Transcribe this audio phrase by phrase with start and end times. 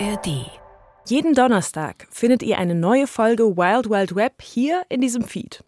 [0.00, 0.46] ARD.
[1.06, 5.64] Jeden Donnerstag findet ihr eine neue Folge Wild Wild Web hier in diesem Feed.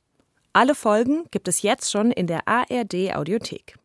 [0.52, 3.76] Alle Folgen gibt es jetzt schon in der ARD Audiothek.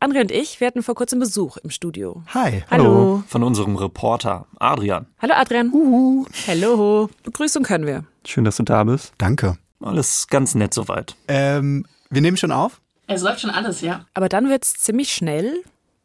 [0.00, 2.22] André und ich, wir hatten vor kurzem Besuch im Studio.
[2.34, 2.64] Hi.
[2.70, 3.22] Hallo.
[3.26, 5.06] Von unserem Reporter Adrian.
[5.18, 5.70] Hallo Adrian.
[5.72, 6.26] Uhu.
[6.46, 7.08] Hallo.
[7.22, 8.04] Begrüßung können wir.
[8.26, 9.14] Schön, dass du da bist.
[9.16, 9.56] Danke.
[9.80, 11.16] Alles ganz nett soweit.
[11.28, 12.82] Ähm, wir nehmen schon auf.
[13.06, 14.04] Es läuft schon alles, ja.
[14.14, 15.62] Aber dann wird's ziemlich schnell,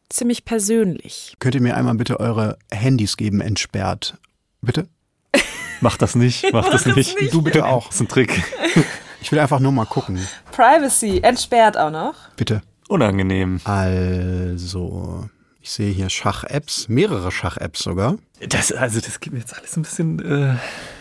[0.09, 1.35] ziemlich persönlich.
[1.39, 4.17] Könnt ihr mir einmal bitte eure Handys geben, entsperrt?
[4.61, 4.87] Bitte?
[5.81, 7.15] Mach das nicht, mach das nicht.
[7.31, 7.85] Du bitte auch.
[7.87, 8.43] Das ist ein Trick.
[9.19, 10.25] Ich will einfach nur mal gucken.
[10.51, 12.13] Privacy, entsperrt auch noch.
[12.35, 12.61] Bitte.
[12.87, 13.59] Unangenehm.
[13.63, 15.27] Also,
[15.59, 18.17] ich sehe hier Schach-Apps, mehrere Schach-Apps sogar.
[18.47, 20.55] Das, also, das geht mir jetzt alles ein bisschen äh,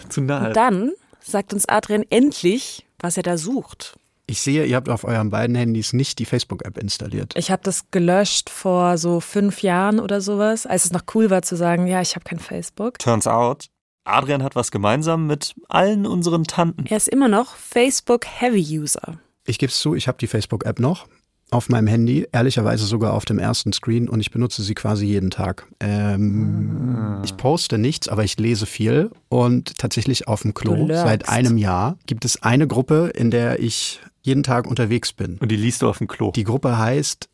[0.08, 0.48] zu nahe.
[0.48, 3.96] Und dann sagt uns Adrian endlich, was er da sucht.
[4.28, 7.32] Ich sehe, ihr habt auf euren beiden Handys nicht die Facebook-App installiert.
[7.36, 11.42] Ich habe das gelöscht vor so fünf Jahren oder sowas, als es noch cool war
[11.42, 12.98] zu sagen, ja, ich habe kein Facebook.
[12.98, 13.66] Turns out,
[14.04, 16.86] Adrian hat was gemeinsam mit allen unseren Tanten.
[16.86, 19.18] Er ist immer noch Facebook-Heavy-User.
[19.44, 21.06] Ich gebe es zu, ich habe die Facebook-App noch
[21.50, 25.30] auf meinem Handy, ehrlicherweise sogar auf dem ersten Screen und ich benutze sie quasi jeden
[25.30, 25.66] Tag.
[25.80, 31.56] Ähm, Ich poste nichts, aber ich lese viel und tatsächlich auf dem Klo seit einem
[31.56, 35.38] Jahr gibt es eine Gruppe, in der ich jeden Tag unterwegs bin.
[35.38, 36.32] Und die liest du auf dem Klo.
[36.32, 37.28] Die Gruppe heißt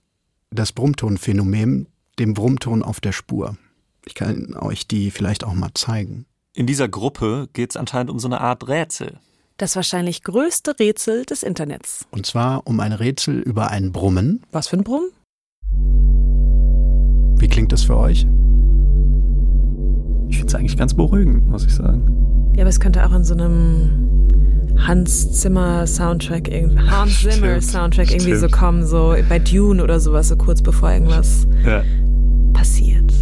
[0.50, 3.56] das Brummtonphänomen, dem Brummton auf der Spur.
[4.04, 6.26] Ich kann euch die vielleicht auch mal zeigen.
[6.54, 9.18] In dieser Gruppe geht es anscheinend um so eine Art Rätsel.
[9.62, 12.04] Das wahrscheinlich größte Rätsel des Internets.
[12.10, 14.42] Und zwar um ein Rätsel über ein Brummen.
[14.50, 15.04] Was für ein Brumm?
[17.40, 18.26] Wie klingt das für euch?
[20.28, 22.52] Ich finde es eigentlich ganz beruhigend, muss ich sagen.
[22.56, 24.18] Ja, aber es könnte auch in so einem
[24.78, 28.52] Hans Zimmer Soundtrack, irgendwie- Hans Zimmer Stimmt, Soundtrack irgendwie so stimmt.
[28.54, 31.84] kommen, so bei Dune oder sowas, so kurz bevor irgendwas Ja.
[32.52, 33.12] passiert.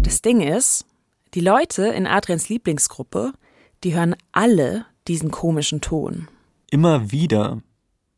[0.00, 0.86] Das Ding ist,
[1.34, 3.32] die Leute in Adrians Lieblingsgruppe,
[3.84, 6.28] die hören alle diesen komischen Ton.
[6.70, 7.58] Immer wieder,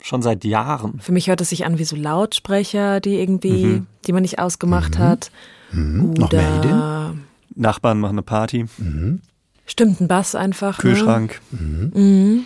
[0.02, 1.00] schon seit Jahren.
[1.00, 3.86] Für mich hört es sich an wie so Lautsprecher, die irgendwie, Mhm.
[4.06, 5.30] die man nicht ausgemacht hat.
[5.72, 6.12] Mhm.
[6.14, 6.72] Noch mehr Ideen?
[6.74, 7.14] Oder
[7.54, 9.20] Nachbarn machen eine Party, Mhm.
[9.66, 10.78] stimmt ein Bass einfach.
[10.78, 11.90] Kühlschrank, Ne?
[11.94, 12.44] Mhm.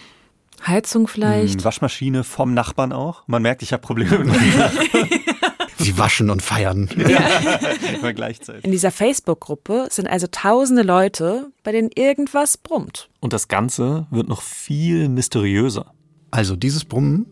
[0.66, 1.62] Heizung vielleicht.
[1.64, 3.22] Waschmaschine vom Nachbarn auch.
[3.26, 4.34] Man merkt, ich habe Probleme mit
[5.98, 6.88] waschen und feiern.
[7.94, 8.64] immer gleichzeitig.
[8.64, 13.08] In dieser Facebook-Gruppe sind also tausende Leute, bei denen irgendwas brummt.
[13.20, 15.92] Und das Ganze wird noch viel mysteriöser.
[16.30, 17.26] Also dieses Brummen,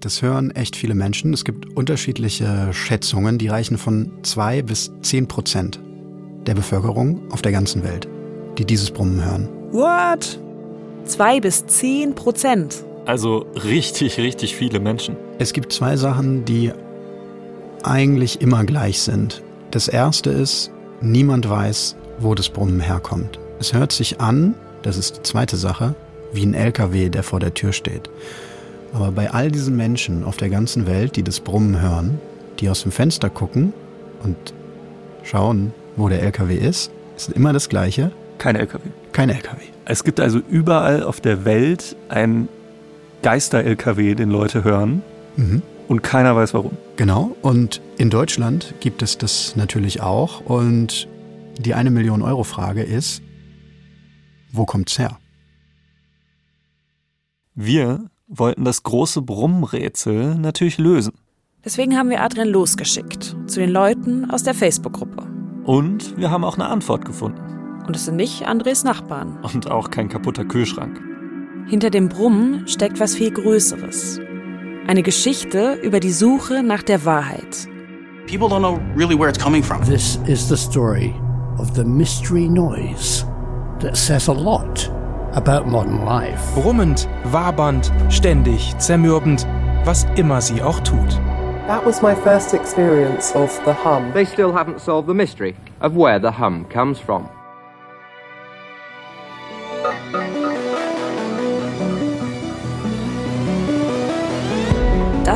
[0.00, 1.32] das hören echt viele Menschen.
[1.32, 5.80] Es gibt unterschiedliche Schätzungen, die reichen von zwei bis zehn Prozent
[6.46, 8.08] der Bevölkerung auf der ganzen Welt,
[8.58, 9.48] die dieses Brummen hören.
[9.72, 10.40] What?
[11.04, 12.84] Zwei bis zehn Prozent.
[13.06, 15.16] Also richtig, richtig viele Menschen.
[15.38, 16.72] Es gibt zwei Sachen, die
[17.84, 19.42] eigentlich immer gleich sind.
[19.70, 23.38] Das erste ist, niemand weiß, wo das Brummen herkommt.
[23.60, 25.94] Es hört sich an, das ist die zweite Sache,
[26.32, 28.10] wie ein LKW, der vor der Tür steht.
[28.92, 32.18] Aber bei all diesen Menschen auf der ganzen Welt, die das Brummen hören,
[32.60, 33.72] die aus dem Fenster gucken
[34.22, 34.36] und
[35.24, 38.84] schauen, wo der LKW ist, ist immer das Gleiche, Kein LKW.
[39.12, 39.60] kein LKW.
[39.84, 42.48] Es gibt also überall auf der Welt ein
[43.22, 45.02] Geister-LKW, den Leute hören
[45.36, 45.62] Mhm.
[45.88, 46.76] Und keiner weiß warum.
[46.96, 50.40] Genau, und in Deutschland gibt es das natürlich auch.
[50.42, 51.08] Und
[51.58, 53.22] die eine Million Euro Frage ist,
[54.52, 55.18] wo kommt's her?
[57.54, 61.14] Wir wollten das große Brummrätsel natürlich lösen.
[61.64, 65.26] Deswegen haben wir Adrian losgeschickt zu den Leuten aus der Facebook-Gruppe.
[65.64, 67.40] Und wir haben auch eine Antwort gefunden.
[67.86, 69.38] Und es sind nicht Andres Nachbarn.
[69.42, 71.00] Und auch kein kaputter Kühlschrank.
[71.66, 74.20] Hinter dem Brummen steckt was viel Größeres.
[74.88, 77.68] Eine Geschichte über die Suche nach der Wahrheit.
[78.26, 79.84] People don't know really where it's coming from.
[79.84, 81.14] This is the story
[81.58, 83.26] of the mystery noise
[83.80, 84.90] that says a lot
[85.34, 86.40] about modern life.
[86.54, 89.46] Brummend, wabernd, ständig, zermürbend,
[89.84, 91.20] was immer sie auch tut.
[91.66, 94.10] That was my first experience of the hum.
[94.14, 97.28] They still haven't solved the mystery of where the hum comes from.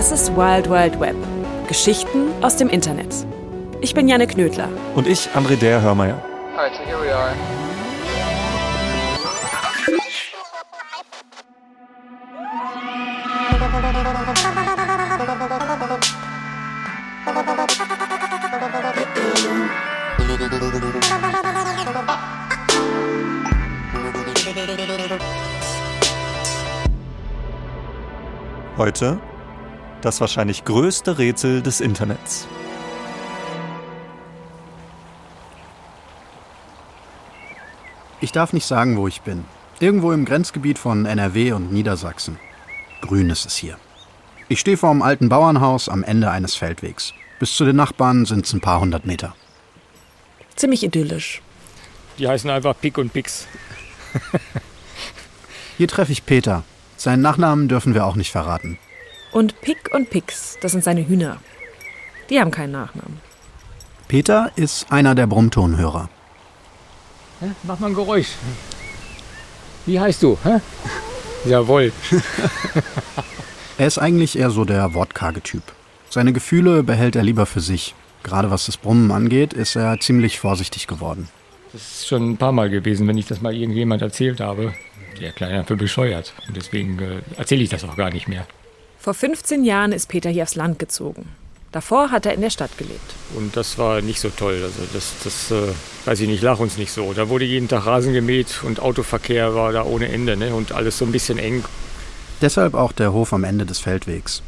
[0.02, 1.14] Das ist Wild Wild Web.
[1.68, 3.14] Geschichten aus dem Internet.
[3.82, 4.68] Ich bin Janne Knödler.
[4.96, 6.20] Und ich, André Der Hörmeier.
[6.56, 7.36] Alright, so here we are.
[28.76, 29.20] Heute
[30.04, 32.46] das wahrscheinlich größte Rätsel des Internets.
[38.20, 39.44] Ich darf nicht sagen, wo ich bin.
[39.80, 42.38] Irgendwo im Grenzgebiet von NRW und Niedersachsen.
[43.00, 43.76] Grün ist es hier.
[44.48, 47.14] Ich stehe vor einem alten Bauernhaus am Ende eines Feldwegs.
[47.40, 49.34] Bis zu den Nachbarn sind es ein paar hundert Meter.
[50.54, 51.42] Ziemlich idyllisch.
[52.18, 53.48] Die heißen einfach Pick und Pix.
[55.78, 56.62] Hier treffe ich Peter.
[56.96, 58.78] Seinen Nachnamen dürfen wir auch nicht verraten.
[59.32, 61.38] Und Pick und Pix, das sind seine Hühner.
[62.30, 63.20] Die haben keinen Nachnamen.
[64.08, 66.08] Peter ist einer der Brummtonhörer.
[67.40, 67.46] Hä?
[67.62, 68.28] Mach mal ein Geräusch.
[69.86, 70.38] Wie heißt du?
[70.44, 70.60] Hä?
[71.46, 71.92] Jawohl.
[73.78, 75.62] Er ist eigentlich eher so der wortkarge Typ.
[76.10, 77.94] Seine Gefühle behält er lieber für sich.
[78.22, 81.28] Gerade was das Brummen angeht, ist er ziemlich vorsichtig geworden.
[81.72, 84.74] Das ist schon ein paar Mal gewesen, wenn ich das mal irgendjemand erzählt habe.
[85.20, 86.34] Der Kleine für bescheuert.
[86.46, 88.46] Und deswegen äh, erzähle ich das auch gar nicht mehr.
[89.02, 91.28] Vor 15 Jahren ist Peter hier aufs Land gezogen.
[91.72, 93.00] Davor hat er in der Stadt gelebt.
[93.34, 94.60] Und das war nicht so toll.
[94.62, 95.72] Also das, das äh,
[96.04, 97.12] weiß ich nicht, lach uns nicht so.
[97.12, 100.54] Da wurde jeden Tag Rasen gemäht und Autoverkehr war da ohne Ende ne?
[100.54, 101.64] und alles so ein bisschen eng.
[102.42, 104.40] Deshalb auch der Hof am Ende des Feldwegs.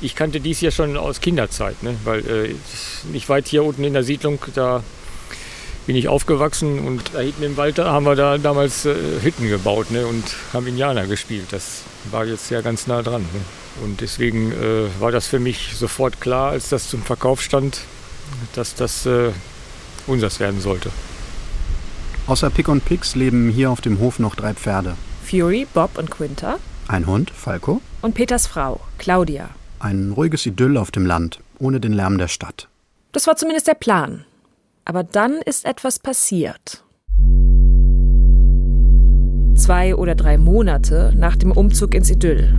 [0.00, 1.94] Ich kannte dies ja schon aus Kinderzeit, ne?
[2.02, 2.54] weil äh,
[3.12, 4.82] nicht weit hier unten in der Siedlung, da
[5.86, 9.48] bin ich aufgewachsen und da hinten im Wald da haben wir da damals äh, Hütten
[9.48, 10.06] gebaut ne?
[10.06, 11.46] und haben Indianer gespielt.
[11.50, 13.22] Das war jetzt ja ganz nah dran.
[13.22, 13.40] Ne?
[13.82, 17.80] Und deswegen äh, war das für mich sofort klar, als das zum Verkauf stand,
[18.54, 19.30] dass das äh,
[20.06, 20.90] unseres werden sollte.
[22.26, 24.96] Außer Pick und Pix leben hier auf dem Hof noch drei Pferde.
[25.28, 26.58] Fury, Bob und Quinter
[26.88, 29.50] Ein Hund, Falco, und Peters Frau, Claudia.
[29.80, 32.68] ein ruhiges Idyll auf dem Land, ohne den Lärm der Stadt.
[33.12, 34.24] Das war zumindest der Plan.
[34.84, 36.84] Aber dann ist etwas passiert.
[39.56, 42.52] Zwei oder drei Monate nach dem Umzug ins Idyll.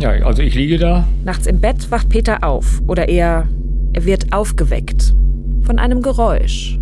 [0.00, 1.06] Ja, also ich liege da.
[1.24, 2.80] Nachts im Bett wacht Peter auf.
[2.86, 3.46] Oder eher,
[3.92, 5.14] er wird aufgeweckt.
[5.62, 6.78] Von einem Geräusch.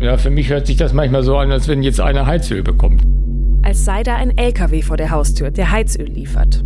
[0.00, 3.02] Ja, für mich hört sich das manchmal so an, als wenn jetzt einer Heizöl bekommt.
[3.62, 6.64] Als sei da ein LKW vor der Haustür, der Heizöl liefert.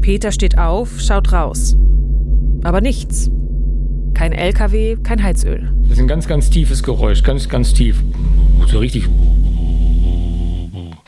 [0.00, 1.76] Peter steht auf, schaut raus.
[2.62, 3.30] Aber nichts.
[4.14, 5.72] Kein LKW, kein Heizöl.
[5.82, 8.02] Das ist ein ganz, ganz tiefes Geräusch, ganz, ganz tief.
[8.66, 9.08] So richtig.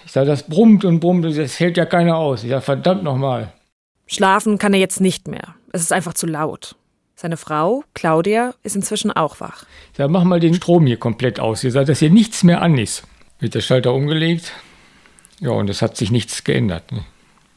[0.04, 2.42] Ich sage, das brummt und brummt, das hält ja keiner aus.
[2.44, 3.52] Ich sage, verdammt nochmal.
[4.06, 5.54] Schlafen kann er jetzt nicht mehr.
[5.72, 6.76] Es ist einfach zu laut.
[7.14, 9.64] Seine Frau, Claudia, ist inzwischen auch wach.
[9.92, 11.64] Ich sage, mach mal den Strom hier komplett aus.
[11.64, 13.04] Ihr sagt, dass hier nichts mehr an ist.
[13.38, 14.52] Wird der Schalter umgelegt.
[15.40, 16.92] Ja, und es hat sich nichts geändert.
[16.92, 17.04] Ne?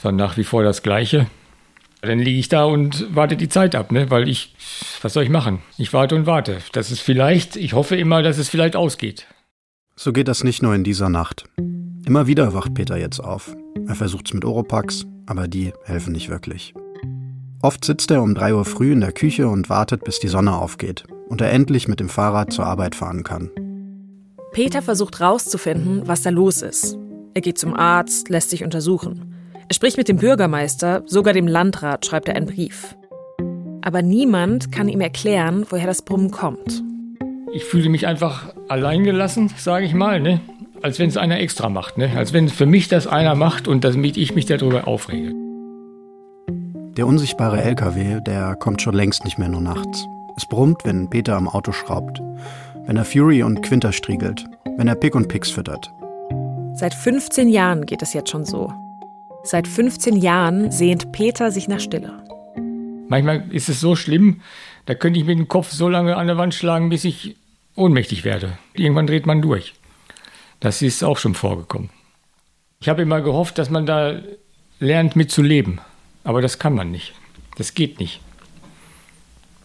[0.01, 1.27] War nach wie vor das Gleiche.
[2.01, 4.09] Dann liege ich da und warte die Zeit ab, ne?
[4.09, 4.55] weil ich,
[5.01, 5.59] was soll ich machen?
[5.77, 6.59] Ich warte und warte.
[6.71, 9.27] Das ist vielleicht, ich hoffe immer, dass es vielleicht ausgeht.
[9.95, 11.43] So geht das nicht nur in dieser Nacht.
[12.05, 13.53] Immer wieder wacht Peter jetzt auf.
[13.85, 16.73] Er versucht's mit Oropax, aber die helfen nicht wirklich.
[17.61, 20.55] Oft sitzt er um 3 Uhr früh in der Küche und wartet, bis die Sonne
[20.55, 23.51] aufgeht und er endlich mit dem Fahrrad zur Arbeit fahren kann.
[24.53, 26.97] Peter versucht rauszufinden, was da los ist.
[27.33, 29.28] Er geht zum Arzt, lässt sich untersuchen.
[29.69, 32.95] Er spricht mit dem Bürgermeister, sogar dem Landrat schreibt er einen Brief.
[33.83, 36.83] Aber niemand kann ihm erklären, woher das Brummen kommt.
[37.53, 40.41] Ich fühle mich einfach alleingelassen, sage ich mal, ne?
[40.81, 41.99] als wenn es einer extra macht.
[41.99, 42.09] Ne?
[42.17, 45.35] Als wenn für mich das einer macht und damit ich mich darüber aufrege.
[46.97, 50.07] Der unsichtbare LKW, der kommt schon längst nicht mehr nur nachts.
[50.35, 52.23] Es brummt, wenn Peter am Auto schraubt,
[52.87, 54.45] wenn er Fury und Quinter striegelt,
[54.77, 55.93] wenn er Pick und Pix füttert.
[56.73, 58.73] Seit 15 Jahren geht es jetzt schon so.
[59.43, 62.23] Seit 15 Jahren sehnt Peter sich nach Stille.
[63.07, 64.41] Manchmal ist es so schlimm,
[64.85, 67.37] da könnte ich mit dem Kopf so lange an der Wand schlagen, bis ich
[67.75, 68.57] ohnmächtig werde.
[68.73, 69.73] Irgendwann dreht man durch.
[70.59, 71.89] Das ist auch schon vorgekommen.
[72.81, 74.19] Ich habe immer gehofft, dass man da
[74.79, 75.79] lernt mitzuleben.
[76.23, 77.13] Aber das kann man nicht.
[77.57, 78.19] Das geht nicht.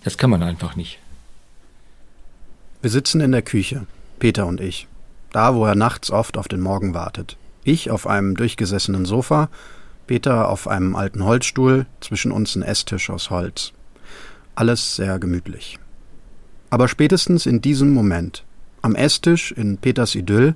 [0.04, 0.98] Das kann man einfach nicht.
[2.80, 3.86] Wir sitzen in der Küche,
[4.18, 4.86] Peter und ich.
[5.32, 7.36] Da, wo er nachts oft auf den Morgen wartet.
[7.64, 9.48] Ich auf einem durchgesessenen Sofa,
[10.06, 13.72] Peter auf einem alten Holzstuhl, zwischen uns ein Esstisch aus Holz.
[14.54, 15.78] Alles sehr gemütlich.
[16.68, 18.44] Aber spätestens in diesem Moment,
[18.82, 20.54] am Esstisch in Peters Idyll,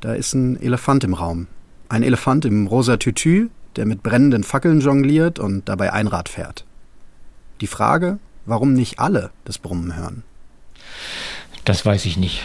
[0.00, 1.48] da ist ein Elefant im Raum.
[1.90, 6.64] Ein Elefant im rosa Tütü, der mit brennenden Fackeln jongliert und dabei Einrad fährt.
[7.60, 10.22] Die Frage, warum nicht alle das Brummen hören.
[11.64, 12.42] Das weiß ich nicht.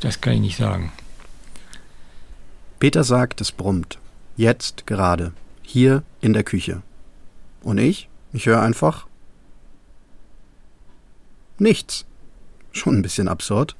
[0.00, 0.92] Das kann ich nicht sagen.
[2.80, 3.98] Peter sagt, es brummt.
[4.38, 5.32] Jetzt gerade.
[5.62, 6.80] Hier in der Küche.
[7.62, 8.08] Und ich?
[8.32, 9.06] Ich höre einfach
[11.58, 12.06] nichts.
[12.72, 13.76] Schon ein bisschen absurd.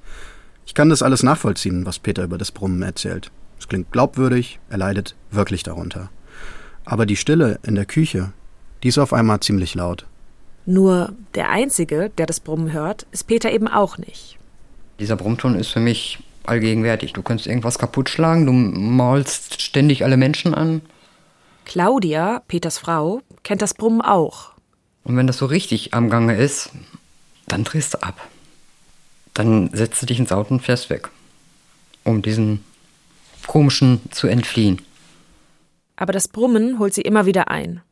[0.67, 3.31] Ich kann das alles nachvollziehen, was Peter über das Brummen erzählt.
[3.59, 6.11] Es klingt glaubwürdig, er leidet wirklich darunter.
[6.85, 8.35] Aber die Stille in der Küche,
[8.83, 10.05] die ist auf einmal ziemlich laut.
[10.67, 14.37] Nur der Einzige, der das Brummen hört, ist Peter eben auch nicht.
[14.99, 17.13] Dieser Brummton ist für mich allgegenwärtig.
[17.13, 20.83] Du kannst irgendwas kaputt schlagen, du maulst ständig alle Menschen an.
[21.65, 24.53] Claudia, Peters Frau, kennt das Brummen auch.
[25.05, 26.71] Und wenn das so richtig am Gange ist,
[27.47, 28.21] dann drehst du ab.
[29.35, 31.09] Dann setzt du dich ins Auto und fährst weg,
[32.05, 32.65] um diesen
[33.47, 34.83] komischen zu entfliehen.
[35.97, 37.83] Aber das Brummen holt sie immer wieder ein.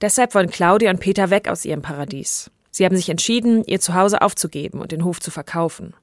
[0.00, 2.50] Deshalb wollen Claudia und Peter weg aus ihrem Paradies.
[2.70, 5.94] Sie haben sich entschieden, ihr Zuhause aufzugeben und den Hof zu verkaufen.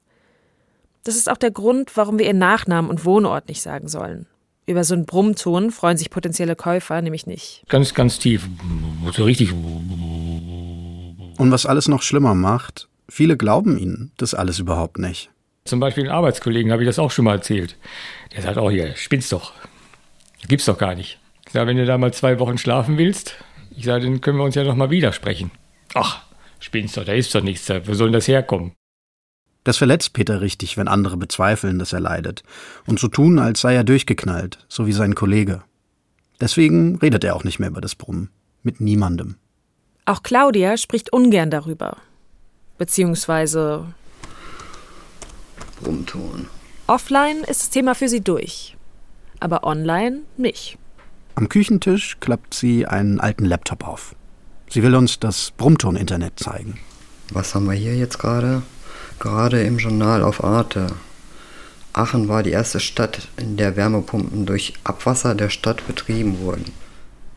[1.04, 4.26] Das ist auch der Grund, warum wir ihren Nachnamen und Wohnort nicht sagen sollen.
[4.66, 7.64] Über so einen Brummton freuen sich potenzielle Käufer nämlich nicht.
[7.68, 8.48] Ganz, ganz tief.
[9.12, 9.52] So richtig.
[9.52, 15.30] Und was alles noch schlimmer macht, viele glauben ihnen das alles überhaupt nicht.
[15.64, 17.76] Zum Beispiel einen Arbeitskollegen habe ich das auch schon mal erzählt.
[18.34, 19.52] Der sagt auch hier, spinnst doch.
[20.46, 21.18] Gibt's doch gar nicht.
[21.46, 23.34] Ich sage, wenn du da mal zwei Wochen schlafen willst,
[23.76, 25.50] ich sage, dann können wir uns ja noch mal widersprechen.
[25.94, 26.22] Ach,
[26.60, 28.72] spinnst doch, da ist doch nichts, wo soll denn das herkommen?
[29.64, 32.42] Das verletzt Peter richtig, wenn andere bezweifeln, dass er leidet
[32.86, 35.62] und so tun, als sei er durchgeknallt, so wie sein Kollege.
[36.40, 38.30] Deswegen redet er auch nicht mehr über das Brummen.
[38.64, 39.36] Mit niemandem.
[40.04, 41.98] Auch Claudia spricht ungern darüber.
[42.78, 43.86] Beziehungsweise.
[45.80, 46.48] Brummton.
[46.88, 48.76] Offline ist das Thema für sie durch.
[49.38, 50.78] Aber online nicht.
[51.36, 54.14] Am Küchentisch klappt sie einen alten Laptop auf.
[54.68, 56.78] Sie will uns das Brummton-Internet zeigen.
[57.30, 58.62] Was haben wir hier jetzt gerade?
[59.22, 60.88] Gerade im Journal auf Arte.
[61.92, 66.64] Aachen war die erste Stadt, in der Wärmepumpen durch Abwasser der Stadt betrieben wurden.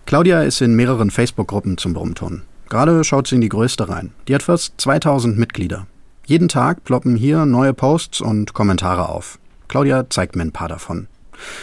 [0.08, 2.42] Claudia ist in mehreren Facebook-Gruppen zum Brummton.
[2.70, 4.13] Gerade schaut sie in die größte rein.
[4.27, 5.86] Die hat fast 2000 Mitglieder.
[6.25, 9.38] Jeden Tag ploppen hier neue Posts und Kommentare auf.
[9.68, 11.06] Claudia zeigt mir ein paar davon.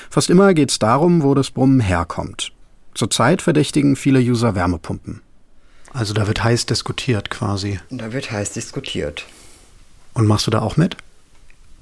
[0.08, 2.52] Fast immer geht es darum, wo das Brummen herkommt.
[2.94, 5.20] Zurzeit verdächtigen viele User Wärmepumpen.
[5.92, 7.80] Also da wird heiß diskutiert quasi.
[7.90, 9.26] Da wird heiß diskutiert.
[10.14, 10.96] Und machst du da auch mit?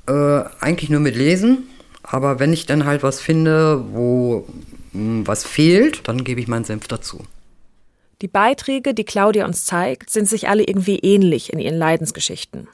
[0.09, 1.69] Äh, eigentlich nur mit Lesen.
[2.03, 4.47] Aber wenn ich dann halt was finde, wo
[4.93, 7.25] mh, hm, was fehlt, dann gebe ich meinen Senf dazu.
[8.23, 12.69] Die Beiträge, die Claudia uns zeigt, sind sich alle irgendwie ähnlich in ihren Leidensgeschichten.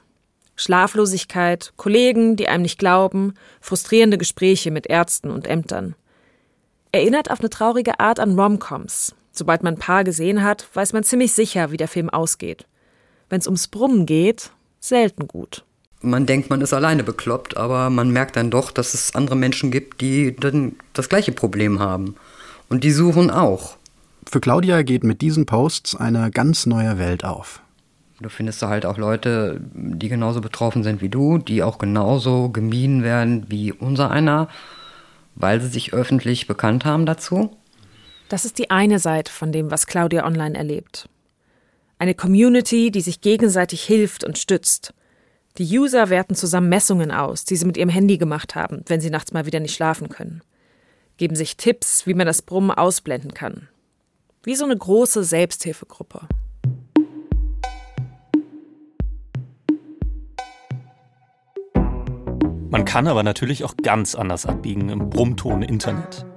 [0.57, 5.95] Schlaflosigkeit, Kollegen, die einem nicht glauben, frustrierende Gespräche mit Ärzten und Ämtern.
[6.91, 9.15] Erinnert auf eine traurige Art an Romcoms.
[9.31, 12.65] Sobald man ein Paar gesehen hat, weiß man ziemlich sicher, wie der Film ausgeht.
[13.29, 14.51] Wenn es ums Brummen geht,
[14.87, 15.63] selten gut.
[16.01, 19.71] Man denkt, man ist alleine bekloppt, aber man merkt dann doch, dass es andere Menschen
[19.71, 22.15] gibt, die dann das gleiche Problem haben.
[22.69, 23.77] Und die suchen auch.
[24.29, 27.61] Für Claudia geht mit diesen Posts eine ganz neue Welt auf.
[28.19, 32.49] Du findest da halt auch Leute, die genauso betroffen sind wie du, die auch genauso
[32.49, 34.49] gemieden werden wie unser einer,
[35.35, 37.55] weil sie sich öffentlich bekannt haben dazu.
[38.27, 41.07] Das ist die eine Seite von dem, was Claudia online erlebt.
[41.99, 44.93] Eine Community, die sich gegenseitig hilft und stützt.
[45.57, 49.09] Die User werten zusammen Messungen aus, die sie mit ihrem Handy gemacht haben, wenn sie
[49.09, 50.41] nachts mal wieder nicht schlafen können.
[51.17, 53.67] Geben sich Tipps, wie man das Brummen ausblenden kann.
[54.43, 56.27] Wie so eine große Selbsthilfegruppe.
[62.69, 66.27] Man kann aber natürlich auch ganz anders abbiegen im Brummton-Internet.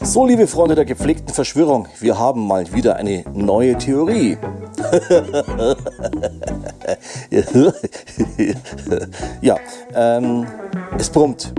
[0.00, 4.38] So, liebe Freunde der gepflegten Verschwörung, wir haben mal wieder eine neue Theorie.
[9.42, 9.56] ja,
[9.94, 10.46] ähm,
[10.96, 11.52] es brummt.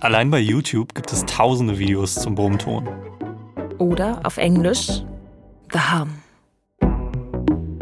[0.00, 2.88] Allein bei YouTube gibt es tausende Videos zum Brummton.
[3.78, 5.02] Oder auf Englisch
[5.72, 6.10] The Hum.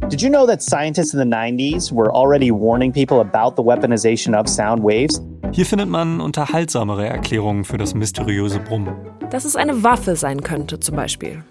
[0.08, 4.34] Did you know that scientists in the 90s were already warning people about the weaponization
[4.34, 5.20] of sound waves?
[5.52, 9.17] Hier findet man unterhaltsamere Erklärungen für das mysteriöse Brummen.
[9.30, 11.44] Dass es eine Waffe sein könnte, zum Beispiel.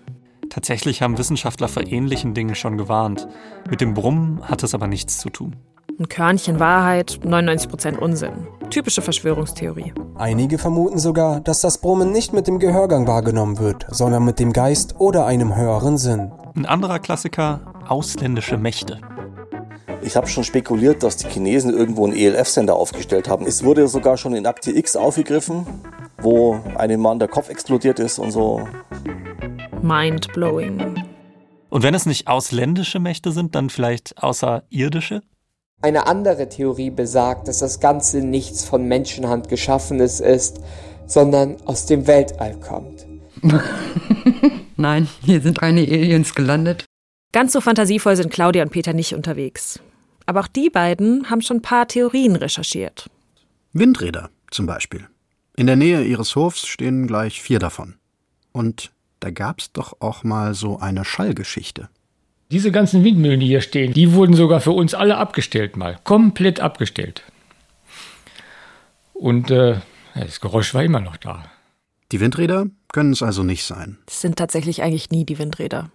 [0.49, 3.27] Tatsächlich haben Wissenschaftler vor ähnlichen Dingen schon gewarnt.
[3.69, 5.55] Mit dem Brummen hat es aber nichts zu tun.
[5.99, 8.47] Ein Körnchen Wahrheit, 99% Unsinn.
[8.71, 9.93] Typische Verschwörungstheorie.
[10.15, 14.53] Einige vermuten sogar, dass das Brummen nicht mit dem Gehörgang wahrgenommen wird, sondern mit dem
[14.53, 16.31] Geist oder einem höheren Sinn.
[16.55, 18.99] Ein anderer Klassiker, ausländische Mächte.
[20.01, 23.45] Ich habe schon spekuliert, dass die Chinesen irgendwo einen ELF-Sender aufgestellt haben.
[23.45, 25.67] Es wurde sogar schon in Akte X aufgegriffen,
[26.21, 28.67] wo einem Mann der Kopf explodiert ist und so.
[29.81, 31.03] Mind-blowing.
[31.69, 35.21] Und wenn es nicht ausländische Mächte sind, dann vielleicht außerirdische?
[35.81, 40.59] Eine andere Theorie besagt, dass das Ganze nichts von Menschenhand geschaffenes ist,
[41.05, 43.05] sondern aus dem Weltall kommt.
[44.77, 46.85] Nein, hier sind keine Aliens gelandet.
[47.31, 49.79] Ganz so fantasievoll sind Claudia und Peter nicht unterwegs.
[50.25, 53.09] Aber auch die beiden haben schon ein paar Theorien recherchiert.
[53.73, 55.07] Windräder zum Beispiel.
[55.59, 57.95] In der Nähe ihres Hofs stehen gleich vier davon.
[58.51, 61.89] Und da gab's doch auch mal so eine Schallgeschichte.
[62.51, 65.97] Diese ganzen Windmühlen, die hier stehen, die wurden sogar für uns alle abgestellt mal.
[66.03, 67.23] Komplett abgestellt.
[69.13, 69.79] Und äh,
[70.13, 71.43] das Geräusch war immer noch da.
[72.11, 73.97] Die Windräder können es also nicht sein.
[74.05, 75.89] Das sind tatsächlich eigentlich nie die Windräder.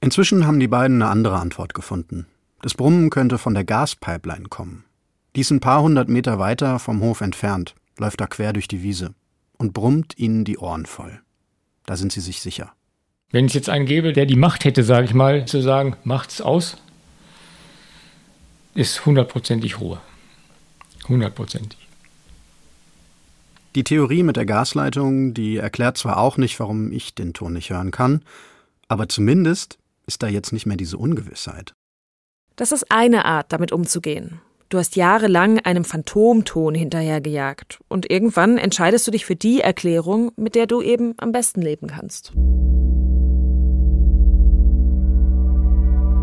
[0.00, 2.26] Inzwischen haben die beiden eine andere Antwort gefunden.
[2.62, 4.84] Das Brummen könnte von der Gaspipeline kommen.
[5.34, 8.82] Die ist ein paar hundert Meter weiter vom Hof entfernt, läuft da quer durch die
[8.82, 9.14] Wiese
[9.58, 11.20] und brummt ihnen die Ohren voll.
[11.86, 12.72] Da sind sie sich sicher.
[13.30, 16.40] Wenn es jetzt einen gäbe, der die Macht hätte, sage ich mal, zu sagen, macht's
[16.40, 16.78] aus,
[18.74, 20.00] ist hundertprozentig Ruhe.
[21.08, 21.78] Hundertprozentig.
[23.76, 27.70] Die Theorie mit der Gasleitung, die erklärt zwar auch nicht, warum ich den Ton nicht
[27.70, 28.22] hören kann,
[28.88, 31.72] aber zumindest ist da jetzt nicht mehr diese Ungewissheit.
[32.56, 34.40] Das ist eine Art, damit umzugehen.
[34.70, 40.54] Du hast jahrelang einem Phantomton hinterhergejagt und irgendwann entscheidest du dich für die Erklärung, mit
[40.54, 42.30] der du eben am besten leben kannst.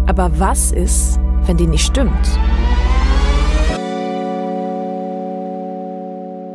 [0.08, 2.40] Aber was ist, wenn die nicht stimmt?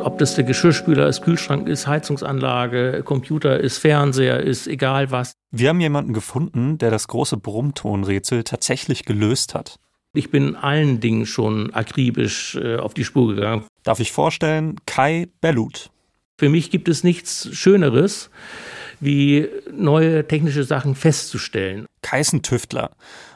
[0.02, 5.34] Ob das der Geschirrspüler ist, Kühlschrank ist, Heizungsanlage, Computer ist, Fernseher ist, egal was.
[5.50, 9.78] Wir haben jemanden gefunden, der das große Brummtonrätsel tatsächlich gelöst hat.
[10.14, 13.64] Ich bin allen Dingen schon akribisch äh, auf die Spur gegangen.
[13.83, 15.90] Darf ich vorstellen, Kai Bellut.
[16.38, 18.31] Für mich gibt es nichts Schöneres,
[19.00, 21.87] wie neue technische Sachen festzustellen.
[22.02, 22.90] Kai ist ein Tüftler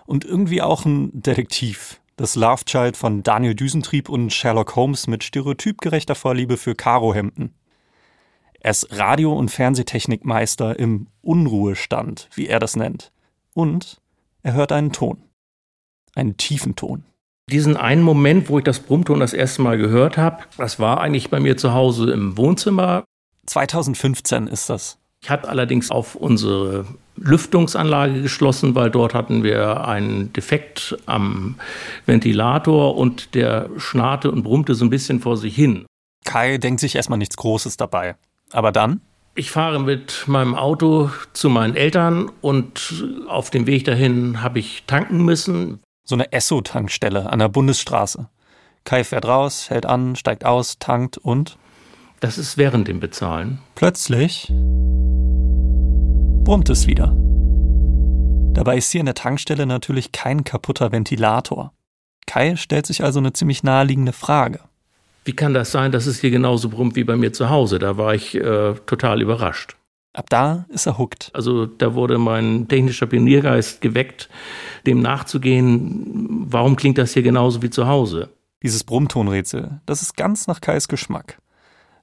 [0.04, 2.00] und irgendwie auch ein Detektiv.
[2.16, 7.54] Das Love Child von Daniel Düsentrieb und Sherlock Holmes mit stereotypgerechter Vorliebe für Karohemden.
[8.60, 13.12] Er ist Radio- und Fernsehtechnikmeister im Unruhestand, wie er das nennt.
[13.54, 14.00] Und
[14.42, 15.22] er hört einen Ton.
[16.16, 17.04] Einen tiefen Ton.
[17.48, 21.30] Diesen einen Moment, wo ich das Brummton das erste Mal gehört habe, das war eigentlich
[21.30, 23.04] bei mir zu Hause im Wohnzimmer.
[23.46, 24.98] 2015 ist das.
[25.22, 31.56] Ich hatte allerdings auf unsere Lüftungsanlage geschlossen, weil dort hatten wir einen Defekt am
[32.04, 35.86] Ventilator und der schnarrte und brummte so ein bisschen vor sich hin.
[36.24, 38.16] Kai denkt sich erstmal nichts Großes dabei.
[38.52, 39.00] Aber dann?
[39.34, 44.84] Ich fahre mit meinem Auto zu meinen Eltern und auf dem Weg dahin habe ich
[44.86, 45.80] tanken müssen.
[46.08, 48.28] So eine Esso-Tankstelle an der Bundesstraße.
[48.84, 51.58] Kai fährt raus, hält an, steigt aus, tankt und?
[52.20, 53.58] Das ist während dem Bezahlen.
[53.74, 54.46] Plötzlich
[56.44, 57.16] brummt es wieder.
[58.54, 61.72] Dabei ist hier in der Tankstelle natürlich kein kaputter Ventilator.
[62.28, 64.60] Kai stellt sich also eine ziemlich naheliegende Frage.
[65.24, 67.80] Wie kann das sein, dass es hier genauso brummt wie bei mir zu Hause?
[67.80, 69.74] Da war ich äh, total überrascht.
[70.16, 71.30] Ab da ist er hooked.
[71.34, 74.30] Also da wurde mein technischer Pioniergeist geweckt,
[74.86, 78.30] dem nachzugehen, warum klingt das hier genauso wie zu Hause?
[78.62, 81.38] Dieses Brummtonrätsel, das ist ganz nach Kais Geschmack.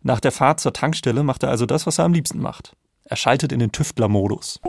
[0.03, 2.75] Nach der Fahrt zur Tankstelle macht er also das, was er am liebsten macht.
[3.03, 4.61] Er schaltet in den Tüftler-Modus.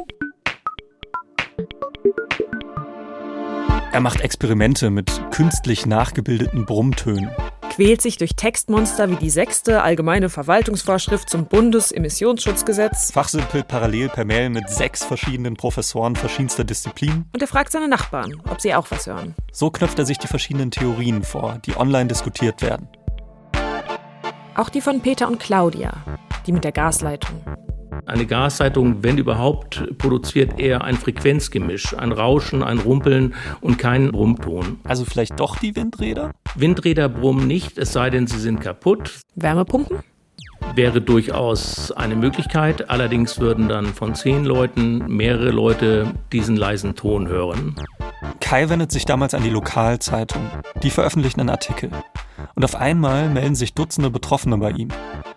[3.93, 7.29] Er macht Experimente mit künstlich nachgebildeten Brummtönen.
[7.75, 13.11] Quält sich durch Textmonster wie die sechste allgemeine Verwaltungsvorschrift zum Bundesemissionsschutzgesetz.
[13.11, 17.29] Fachsimpelt parallel per Mail mit sechs verschiedenen Professoren verschiedenster Disziplinen.
[17.33, 19.35] Und er fragt seine Nachbarn, ob sie auch was hören.
[19.51, 22.87] So knöpft er sich die verschiedenen Theorien vor, die online diskutiert werden.
[24.55, 25.95] Auch die von Peter und Claudia,
[26.47, 27.43] die mit der Gasleitung.
[28.07, 34.79] Eine Gasleitung, wenn überhaupt, produziert eher ein Frequenzgemisch, ein Rauschen, ein Rumpeln und keinen Brummton.
[34.85, 36.33] Also vielleicht doch die Windräder?
[36.55, 39.21] Windräder brummen nicht, es sei denn, sie sind kaputt.
[39.35, 39.99] Wärmepumpen?
[40.75, 42.91] Wäre durchaus eine Möglichkeit.
[42.91, 47.77] Allerdings würden dann von zehn Leuten mehrere Leute diesen leisen Ton hören.
[48.41, 50.43] Kai wendet sich damals an die Lokalzeitung.
[50.83, 51.91] Die veröffentlichen einen Artikel.
[52.55, 54.89] Und auf einmal melden sich Dutzende Betroffene bei ihm.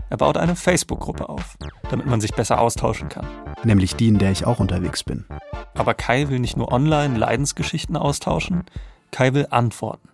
[0.09, 1.57] Er baut eine Facebook-Gruppe auf,
[1.89, 3.27] damit man sich besser austauschen kann.
[3.63, 5.25] Nämlich die, in der ich auch unterwegs bin.
[5.73, 8.63] Aber Kai will nicht nur online Leidensgeschichten austauschen,
[9.11, 10.09] Kai will Antworten.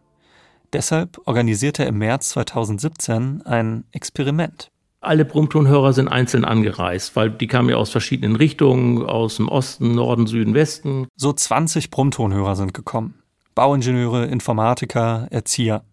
[0.73, 4.71] Deshalb organisiert er im März 2017 ein Experiment.
[5.01, 9.93] Alle Brummtonhörer sind einzeln angereist, weil die kamen ja aus verschiedenen Richtungen, aus dem Osten,
[9.93, 11.08] Norden, Süden, Westen.
[11.15, 13.21] So 20 Brummtonhörer sind gekommen.
[13.53, 15.84] Bauingenieure, Informatiker, Erzieher.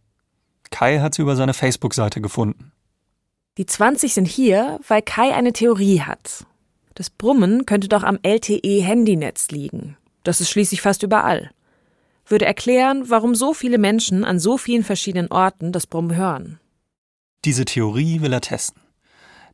[0.71, 2.70] Kai hat sie über seine Facebook-Seite gefunden.
[3.59, 6.47] Die 20 sind hier, weil Kai eine Theorie hat.
[6.95, 9.97] Das Brummen könnte doch am LTE-Handynetz liegen.
[10.23, 11.51] Das ist schließlich fast überall.
[12.27, 16.61] Würde erklären, warum so viele Menschen an so vielen verschiedenen Orten das Brummen hören.
[17.45, 18.83] Diese Theorie will er testen.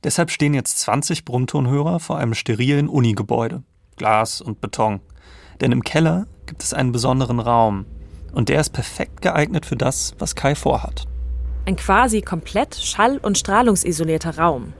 [0.04, 3.62] Deshalb stehen jetzt 20 Brummtonhörer vor einem sterilen Unigebäude.
[3.96, 5.00] Glas und Beton.
[5.61, 7.87] Denn im Keller gibt es einen besonderen Raum.
[8.32, 11.06] Und der ist perfekt geeignet für das, was Kai vorhat.
[11.66, 14.72] Ein quasi komplett schall- und strahlungsisolierter Raum.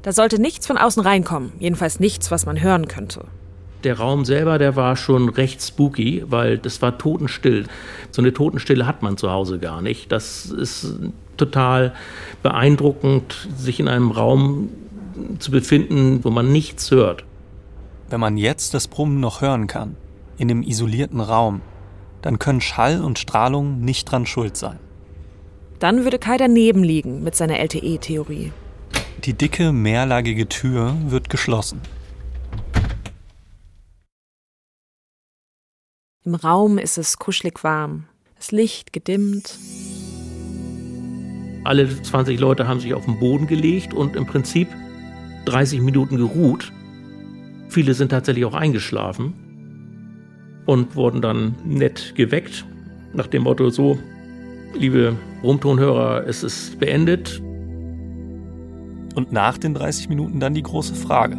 [0.00, 3.26] Da sollte nichts von außen reinkommen, jedenfalls nichts, was man hören könnte.
[3.84, 7.66] Der Raum selber, der war schon recht spooky, weil das war totenstill.
[8.10, 10.10] So eine Totenstille hat man zu Hause gar nicht.
[10.10, 10.94] Das ist
[11.36, 11.92] total
[12.42, 14.70] beeindruckend, sich in einem Raum
[15.38, 17.24] zu befinden, wo man nichts hört.
[18.08, 19.94] Wenn man jetzt das Brummen noch hören kann,
[20.38, 21.60] in dem isolierten Raum,
[22.22, 24.78] dann können Schall und Strahlung nicht dran schuld sein.
[25.78, 28.52] Dann würde Kai daneben liegen mit seiner LTE-Theorie.
[29.24, 31.80] Die dicke, mehrlagige Tür wird geschlossen.
[36.24, 38.04] Im Raum ist es kuschelig warm,
[38.36, 39.56] das Licht gedimmt.
[41.64, 44.68] Alle 20 Leute haben sich auf den Boden gelegt und im Prinzip
[45.44, 46.72] 30 Minuten geruht.
[47.68, 49.34] Viele sind tatsächlich auch eingeschlafen
[50.66, 52.64] und wurden dann nett geweckt
[53.14, 53.98] nach dem Motto so,
[54.74, 57.40] liebe Rumtonhörer, es ist beendet.
[59.14, 61.36] Und nach den 30 Minuten dann die große Frage.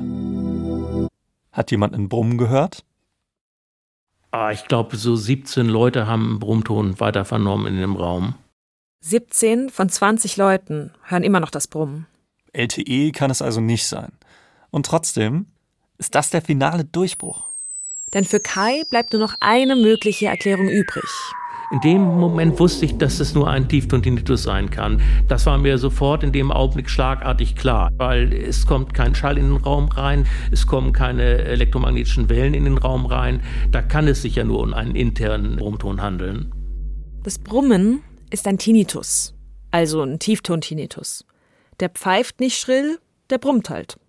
[1.51, 2.83] Hat jemand einen Brummen gehört?
[4.31, 8.35] Ah, ich glaube, so 17 Leute haben einen Brummton weiter vernommen in dem Raum.
[9.01, 12.05] 17 von 20 Leuten hören immer noch das Brummen.
[12.53, 14.11] LTE kann es also nicht sein.
[14.71, 15.47] Und trotzdem
[15.97, 17.47] ist das der finale Durchbruch.
[18.13, 21.09] Denn für Kai bleibt nur noch eine mögliche Erklärung übrig.
[21.71, 25.01] In dem Moment wusste ich, dass es nur ein Tiefton-Tinnitus sein kann.
[25.27, 29.49] Das war mir sofort in dem Augenblick schlagartig klar, weil es kommt kein Schall in
[29.49, 33.43] den Raum rein, es kommen keine elektromagnetischen Wellen in den Raum rein.
[33.71, 36.51] Da kann es sich ja nur um einen internen Brummton handeln.
[37.21, 38.01] Das Brummen
[38.31, 39.35] ist ein Tinnitus,
[39.69, 41.23] also ein Tiefton-Tinnitus.
[41.79, 42.97] Der pfeift nicht schrill,
[43.29, 43.99] der brummt halt.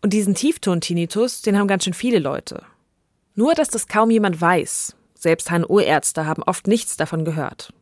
[0.00, 2.62] Und diesen Tiefton-Tinnitus, den haben ganz schön viele Leute.
[3.34, 4.96] Nur, dass das kaum jemand weiß.
[5.18, 7.72] Selbst HNO-Ärzte haben oft nichts davon gehört.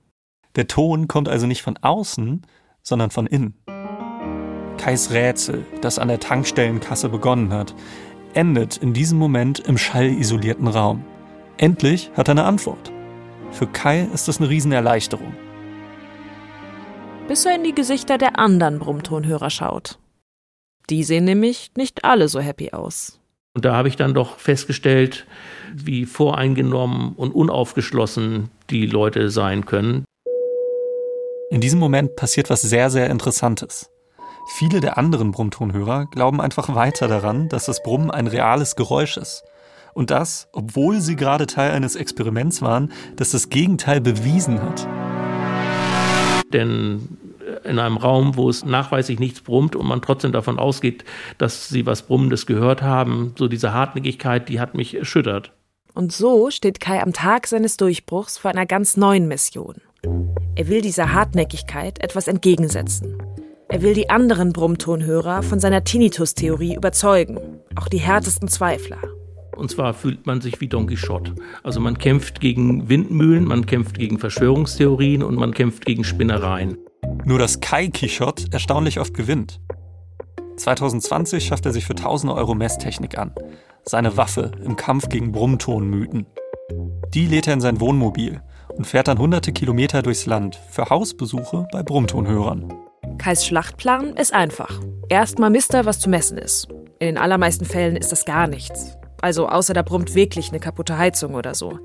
[0.57, 2.47] Der Ton kommt also nicht von außen,
[2.83, 3.55] sondern von innen.
[4.79, 7.75] Kais Rätsel, das an der Tankstellenkasse begonnen hat,
[8.33, 11.05] endet in diesem Moment im schallisolierten Raum.
[11.59, 12.91] Endlich hat er eine Antwort.
[13.51, 15.35] Für Kai ist das eine Riesenerleichterung.
[17.29, 19.99] Bis er in die Gesichter der anderen Brummtonhörer schaut.
[20.89, 23.21] Die sehen nämlich nicht alle so happy aus.
[23.53, 25.27] Und da habe ich dann doch festgestellt,
[25.75, 30.05] wie voreingenommen und unaufgeschlossen die Leute sein können.
[31.51, 33.91] In diesem Moment passiert was sehr, sehr Interessantes.
[34.49, 39.45] Viele der anderen Brummtonhörer glauben einfach weiter daran, dass das Brummen ein reales Geräusch ist.
[39.95, 44.87] Und das, obwohl sie gerade Teil eines Experiments waren, das das Gegenteil bewiesen hat.
[46.53, 47.19] Denn
[47.65, 51.05] in einem Raum, wo es nachweislich nichts brummt und man trotzdem davon ausgeht,
[51.39, 55.53] dass sie was Brummendes gehört haben, so diese Hartnäckigkeit, die hat mich erschüttert.
[55.95, 59.77] Und so steht Kai am Tag seines Durchbruchs vor einer ganz neuen Mission.
[60.55, 63.23] Er will dieser Hartnäckigkeit etwas entgegensetzen.
[63.69, 68.99] Er will die anderen Brummtonhörer von seiner Tinnitus-Theorie überzeugen, auch die härtesten Zweifler.
[69.57, 71.35] Und zwar fühlt man sich wie Don Quixote.
[71.63, 76.77] Also man kämpft gegen Windmühlen, man kämpft gegen Verschwörungstheorien und man kämpft gegen Spinnereien.
[77.25, 79.61] Nur dass Kai Quixote erstaunlich oft gewinnt.
[80.57, 83.33] 2020 schafft er sich für tausende Euro Messtechnik an.
[83.85, 86.27] Seine Waffe im Kampf gegen Brummtonmythen.
[87.15, 88.41] Die lädt er in sein Wohnmobil
[88.77, 92.73] und fährt dann hunderte Kilometer durchs Land für Hausbesuche bei Brummtonhörern.
[93.19, 94.81] Kais Schlachtplan ist einfach.
[95.09, 96.69] Erstmal misst er, was zu messen ist.
[96.99, 98.97] In den allermeisten Fällen ist das gar nichts.
[99.21, 101.79] Also außer da brummt wirklich eine kaputte Heizung oder so.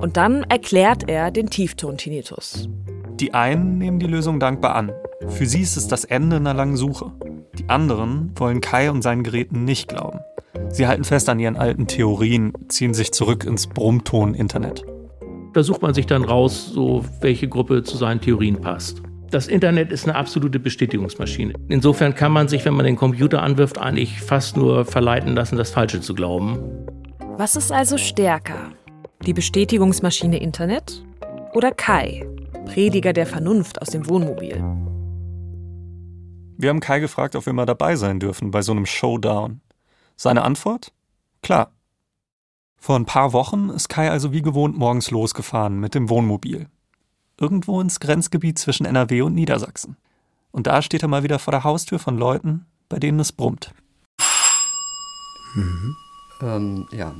[0.00, 2.68] Und dann erklärt er den Tiefton-Tinnitus.
[3.20, 4.90] Die einen nehmen die Lösung dankbar an.
[5.28, 7.12] Für sie ist es das Ende einer langen Suche.
[7.58, 10.18] Die anderen wollen Kai und seinen Geräten nicht glauben.
[10.70, 14.84] Sie halten fest an ihren alten Theorien, ziehen sich zurück ins Brummton-Internet.
[15.52, 19.00] Da sucht man sich dann raus, so welche Gruppe zu seinen Theorien passt.
[19.30, 21.54] Das Internet ist eine absolute Bestätigungsmaschine.
[21.68, 25.70] Insofern kann man sich, wenn man den Computer anwirft, eigentlich fast nur verleiten lassen, das
[25.70, 26.58] Falsche zu glauben.
[27.36, 28.72] Was ist also stärker?
[29.24, 31.04] Die Bestätigungsmaschine Internet
[31.52, 32.26] oder Kai,
[32.64, 34.62] Prediger der Vernunft aus dem Wohnmobil?
[36.56, 39.60] Wir haben Kai gefragt, ob wir mal dabei sein dürfen bei so einem Showdown.
[40.16, 40.92] Seine Antwort?
[41.42, 41.72] Klar.
[42.76, 46.68] Vor ein paar Wochen ist Kai also wie gewohnt morgens losgefahren mit dem Wohnmobil.
[47.38, 49.96] Irgendwo ins Grenzgebiet zwischen NRW und Niedersachsen.
[50.52, 53.72] Und da steht er mal wieder vor der Haustür von Leuten, bei denen es brummt.
[55.54, 55.96] Mhm.
[56.42, 57.14] Ähm, ja.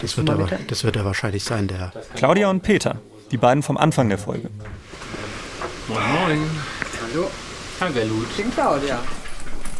[0.00, 1.92] Das wird, er, das wird er wahrscheinlich sein, der.
[2.14, 4.48] Claudia und Peter, die beiden vom Anfang der Folge.
[5.88, 6.50] Moin, moin.
[7.12, 7.30] Hallo.
[7.80, 8.26] Hallo, Lut.
[8.30, 8.98] Ich bin Claudia.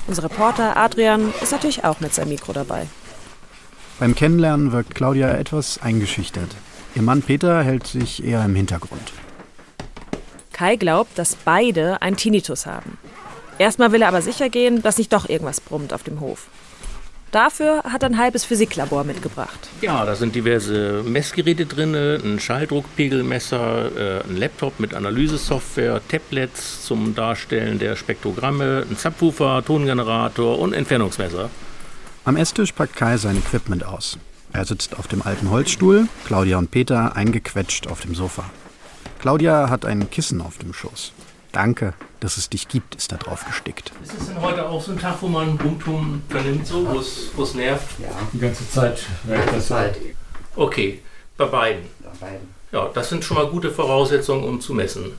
[0.06, 2.86] Unser Reporter Adrian ist natürlich auch mit seinem Mikro dabei.
[3.98, 6.54] Beim Kennenlernen wirkt Claudia etwas eingeschüchtert.
[6.94, 9.12] Ihr Mann Peter hält sich eher im Hintergrund.
[10.52, 12.98] Kai glaubt, dass beide einen Tinnitus haben.
[13.58, 16.46] Erstmal will er aber sicher gehen, dass nicht doch irgendwas brummt auf dem Hof.
[17.32, 19.68] Dafür hat er ein halbes Physiklabor mitgebracht.
[19.80, 27.14] Ja, da sind diverse Messgeräte drin, ein Schalldruckpegelmesser, äh, ein Laptop mit Analysesoftware, Tablets zum
[27.14, 31.50] Darstellen der Spektrogramme, ein Subwoofer, Tongenerator und Entfernungsmesser.
[32.24, 34.18] Am Esstisch packt Kai sein Equipment aus.
[34.52, 38.44] Er sitzt auf dem alten Holzstuhl, Claudia und Peter eingequetscht auf dem Sofa.
[39.18, 41.12] Claudia hat ein Kissen auf dem Schoß.
[41.56, 43.90] Danke, dass es dich gibt, ist da drauf gestickt.
[44.02, 47.54] Ist es denn heute auch so ein Tag, wo man Bumtum vernimmt, so, wo es
[47.54, 47.98] nervt?
[47.98, 48.08] Ja.
[48.30, 48.98] Die ganze Zeit.
[49.26, 49.96] Ja, das Zeit.
[50.54, 51.00] Okay,
[51.38, 51.84] bei beiden.
[52.02, 52.48] Bei beiden.
[52.72, 55.12] Ja, das sind schon mal gute Voraussetzungen, um zu messen.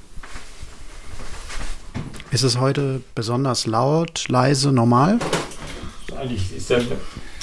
[2.29, 5.17] Ist es heute besonders laut, leise, normal?
[6.15, 6.83] Eigentlich ist der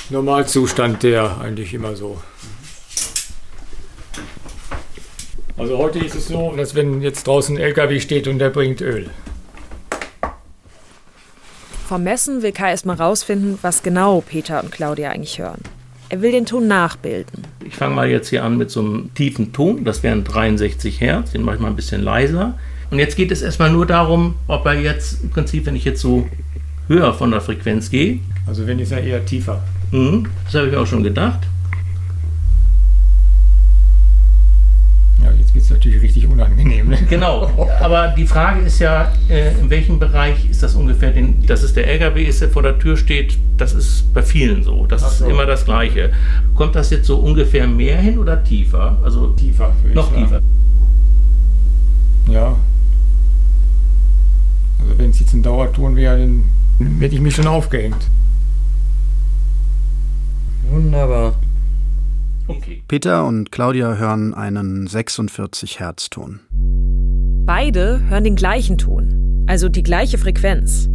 [0.09, 2.23] Normalzustand der eigentlich immer so.
[5.57, 8.81] Also heute ist es so, dass wenn jetzt draußen ein LKW steht und der bringt
[8.81, 9.09] Öl.
[11.87, 15.61] Vom Messen will Kai erstmal rausfinden, was genau Peter und Claudia eigentlich hören.
[16.09, 17.45] Er will den Ton nachbilden.
[17.65, 21.33] Ich fange mal jetzt hier an mit so einem tiefen Ton, das wären 63 Hertz,
[21.33, 22.59] den mache ich mal ein bisschen leiser.
[22.91, 26.01] Und jetzt geht es erstmal nur darum, ob er jetzt im Prinzip, wenn ich jetzt
[26.01, 26.29] so
[26.89, 28.19] höher von der Frequenz gehe.
[28.47, 29.63] Also wenn ist er eher tiefer.
[29.93, 31.41] Mhm, das habe ich mir auch schon gedacht.
[35.65, 36.89] Ist natürlich richtig unangenehm.
[36.89, 36.99] Ne?
[37.09, 37.51] Genau,
[37.81, 41.73] aber die Frage ist ja, äh, in welchem Bereich ist das ungefähr, den, dass es
[41.73, 44.87] der LKW ist, der vor der Tür steht, das ist bei vielen so.
[44.87, 45.25] Das so.
[45.25, 46.13] ist immer das Gleiche.
[46.55, 48.99] Kommt das jetzt so ungefähr mehr hin oder tiefer?
[49.03, 50.41] Also tiefer, noch tiefer.
[52.29, 52.57] Ja.
[54.81, 56.45] Also wenn es jetzt ein Dauerton wäre, dann
[57.01, 58.09] hätte ich mich schon aufgehängt.
[60.71, 61.35] Wunderbar.
[62.47, 62.83] Okay.
[62.89, 66.41] Peter und Claudia hören einen 46 Hertz Ton.
[67.47, 70.89] Beide hören den gleichen Ton, also die gleiche Frequenz.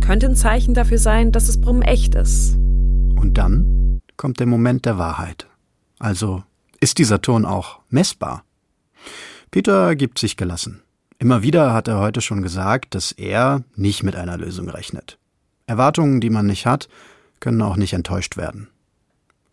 [0.00, 2.54] Könnte ein Zeichen dafür sein, dass das Brummen echt ist.
[2.54, 5.46] Und dann kommt der Moment der Wahrheit.
[5.98, 6.42] Also
[6.80, 8.44] ist dieser Ton auch messbar?
[9.50, 10.82] Peter gibt sich gelassen.
[11.18, 15.18] Immer wieder hat er heute schon gesagt, dass er nicht mit einer Lösung rechnet.
[15.66, 16.88] Erwartungen, die man nicht hat,
[17.38, 18.68] können auch nicht enttäuscht werden.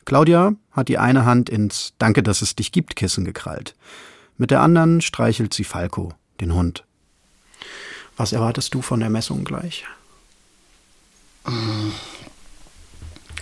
[0.06, 3.76] Claudia hat die eine Hand ins Danke, dass es dich gibt Kissen gekrallt.
[4.38, 6.86] Mit der anderen streichelt sie Falco, den Hund.
[8.18, 9.86] Was erwartest du von der Messung gleich?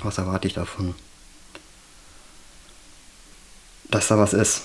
[0.02, 0.96] Was erwarte ich davon?
[3.90, 4.64] Dass da was ist.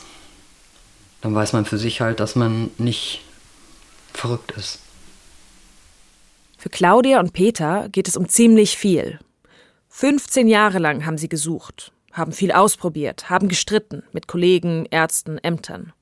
[1.20, 3.22] Dann weiß man für sich halt, dass man nicht
[4.12, 4.80] verrückt ist.
[6.58, 9.18] Für Claudia und Peter geht es um ziemlich viel.
[9.94, 15.92] 15 Jahre lang haben sie gesucht, haben viel ausprobiert, haben gestritten mit Kollegen, Ärzten, Ämtern.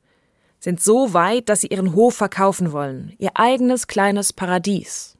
[0.60, 5.16] Sind so weit, dass sie ihren Hof verkaufen wollen, ihr eigenes kleines Paradies.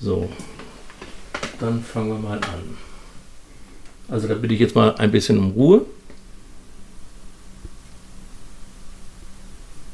[0.00, 0.28] So,
[1.60, 2.76] dann fangen wir mal an.
[4.08, 5.86] Also da bitte ich jetzt mal ein bisschen um Ruhe.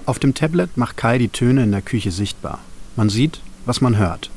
[0.06, 2.60] Auf dem Tablet macht Kai die Töne in der Küche sichtbar.
[2.96, 4.30] Man sieht, was man hört.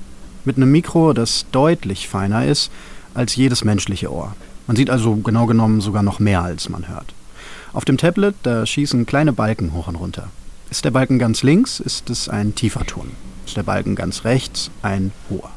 [0.43, 2.69] Mit einem Mikro, das deutlich feiner ist,
[3.17, 4.35] als jedes menschliche Ohr.
[4.67, 7.13] Man sieht also genau genommen sogar noch mehr, als man hört.
[7.73, 10.29] Auf dem Tablet, da schießen kleine Balken hoch und runter.
[10.69, 13.11] Ist der Balken ganz links, ist es ein tiefer Ton.
[13.45, 15.49] Ist der Balken ganz rechts, ein hoher.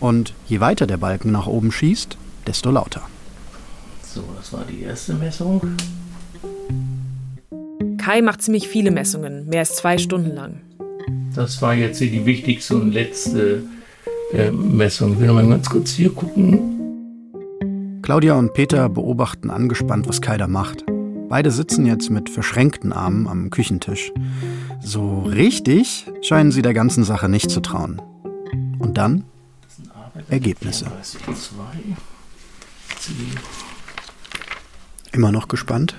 [0.00, 2.16] Und je weiter der Balken nach oben schießt,
[2.46, 3.02] desto lauter.
[4.02, 5.60] So, das war die erste Messung.
[7.98, 10.60] Kai macht ziemlich viele Messungen, mehr als zwei Stunden lang.
[11.34, 13.62] Das war jetzt hier die wichtigste und letzte
[14.32, 15.14] äh, Messung.
[15.14, 16.71] Ich will noch mal ganz kurz hier gucken.
[18.02, 20.84] Claudia und Peter beobachten angespannt, was Kai da macht.
[21.28, 24.12] Beide sitzen jetzt mit verschränkten Armen am Küchentisch.
[24.82, 28.02] So richtig scheinen sie der ganzen Sache nicht zu trauen.
[28.80, 29.24] Und dann
[30.28, 30.90] Ergebnisse.
[35.12, 35.94] Immer noch gespannt?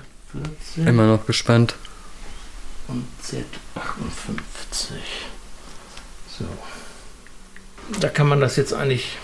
[0.76, 1.76] Immer noch gespannt.
[2.86, 4.92] Und Z58.
[6.38, 6.44] So.
[7.98, 9.16] Da kann man das jetzt eigentlich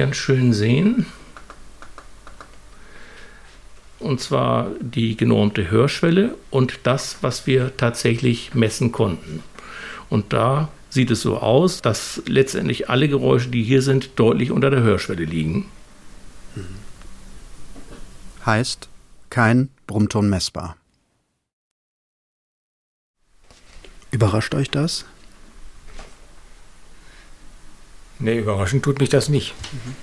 [0.00, 1.04] ganz schön sehen.
[3.98, 9.42] Und zwar die genormte Hörschwelle und das, was wir tatsächlich messen konnten.
[10.08, 14.70] Und da sieht es so aus, dass letztendlich alle Geräusche, die hier sind, deutlich unter
[14.70, 15.66] der Hörschwelle liegen.
[18.46, 18.88] Heißt,
[19.28, 20.78] kein Brummton messbar.
[24.10, 25.04] Überrascht euch das?
[28.20, 29.54] Nee, überraschend tut mich das nicht.
[29.72, 29.94] Mhm.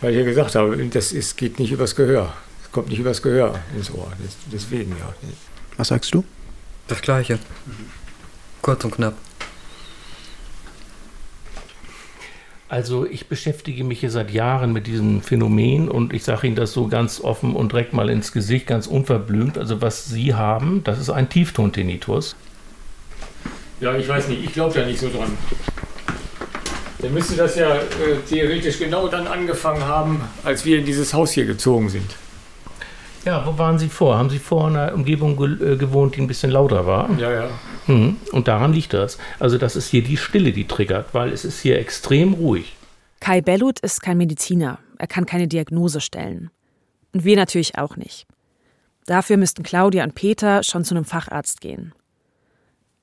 [0.00, 2.34] Weil ich ja gesagt habe, das ist, geht nicht übers Gehör.
[2.62, 4.12] Es kommt nicht übers Gehör ins Ohr.
[4.52, 5.14] Deswegen ja.
[5.76, 6.24] Was sagst du?
[6.88, 7.34] Das Gleiche.
[7.64, 7.90] Mhm.
[8.62, 9.14] Kurz und knapp.
[12.68, 16.72] Also ich beschäftige mich hier seit Jahren mit diesem Phänomen und ich sage Ihnen das
[16.72, 19.56] so ganz offen und direkt mal ins Gesicht, ganz unverblümt.
[19.56, 22.34] Also was Sie haben, das ist ein Tiefton-Tinnitus.
[23.80, 25.38] Ja, ich weiß nicht, ich glaube da nicht so dran.
[26.98, 27.82] Dann müsste das ja äh,
[28.28, 32.16] theoretisch genau dann angefangen haben, als wir in dieses Haus hier gezogen sind.
[33.24, 34.16] Ja, wo waren Sie vor?
[34.16, 37.10] Haben Sie vor in einer Umgebung ge äh, gewohnt, die ein bisschen lauter war?
[37.18, 37.50] Ja, ja.
[37.88, 38.16] Mhm.
[38.32, 39.18] Und daran liegt das.
[39.38, 42.76] Also das ist hier die Stille, die triggert, weil es ist hier extrem ruhig.
[43.20, 44.78] Kai Bellut ist kein Mediziner.
[44.98, 46.50] Er kann keine Diagnose stellen.
[47.12, 48.26] Und wir natürlich auch nicht.
[49.06, 51.92] Dafür müssten Claudia und Peter schon zu einem Facharzt gehen.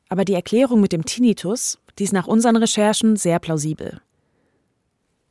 [0.10, 4.02] Aber die Erklärung mit dem Tinnitus, die ist nach unseren Recherchen sehr plausibel.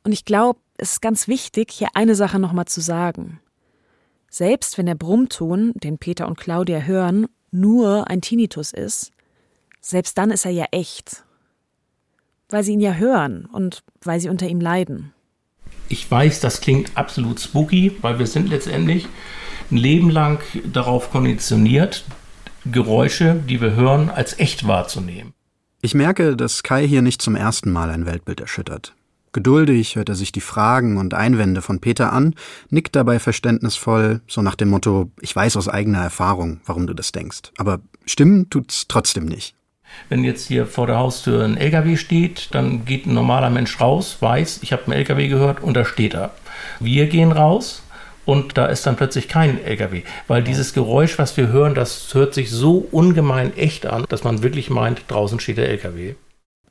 [0.03, 3.39] Und ich glaube, es ist ganz wichtig, hier eine Sache nochmal zu sagen.
[4.29, 9.11] Selbst wenn der Brummton, den Peter und Claudia hören, nur ein Tinnitus ist,
[9.79, 11.23] selbst dann ist er ja echt.
[12.49, 15.13] Weil sie ihn ja hören und weil sie unter ihm leiden.
[15.89, 19.07] Ich weiß, das klingt absolut spooky, weil wir sind letztendlich
[19.69, 22.03] ein Leben lang darauf konditioniert,
[22.65, 25.33] Geräusche, die wir hören, als echt wahrzunehmen.
[25.85, 28.95] Ich merke, dass Kai hier nicht zum ersten Mal ein Weltbild erschüttert.
[29.33, 32.35] Geduldig hört er sich die Fragen und Einwände von Peter an,
[32.69, 37.11] nickt dabei verständnisvoll, so nach dem Motto, ich weiß aus eigener Erfahrung, warum du das
[37.11, 37.51] denkst.
[37.57, 39.55] Aber stimmen tut's trotzdem nicht.
[40.07, 44.15] Wenn jetzt hier vor der Haustür ein LKW steht, dann geht ein normaler Mensch raus,
[44.21, 46.31] weiß, ich habe einen LKW gehört und da steht er.
[46.79, 47.82] Wir gehen raus
[48.25, 52.33] und da ist dann plötzlich kein LKW, weil dieses Geräusch, was wir hören, das hört
[52.33, 56.15] sich so ungemein echt an, dass man wirklich meint, draußen steht der LKW.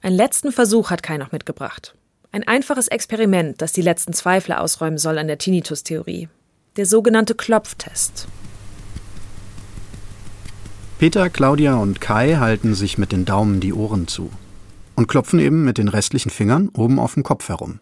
[0.00, 1.94] Einen letzten Versuch hat Kai noch mitgebracht.
[2.32, 6.28] Ein einfaches Experiment, das die letzten Zweifel ausräumen soll an der Tinnitus-Theorie.
[6.76, 8.26] Der sogenannte Klopftest.
[10.98, 14.30] Peter, Claudia und Kai halten sich mit den Daumen die Ohren zu
[14.94, 17.80] und klopfen eben mit den restlichen Fingern oben auf dem Kopf herum.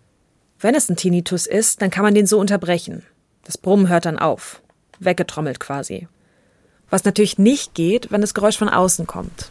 [0.58, 3.02] Wenn es ein Tinnitus ist, dann kann man den so unterbrechen.
[3.44, 4.60] Das Brummen hört dann auf.
[4.98, 6.08] Weggetrommelt quasi.
[6.90, 9.50] Was natürlich nicht geht, wenn das Geräusch von außen kommt.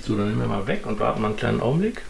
[0.00, 2.02] So, dann nehmen wir mal weg und warten mal einen kleinen Augenblick.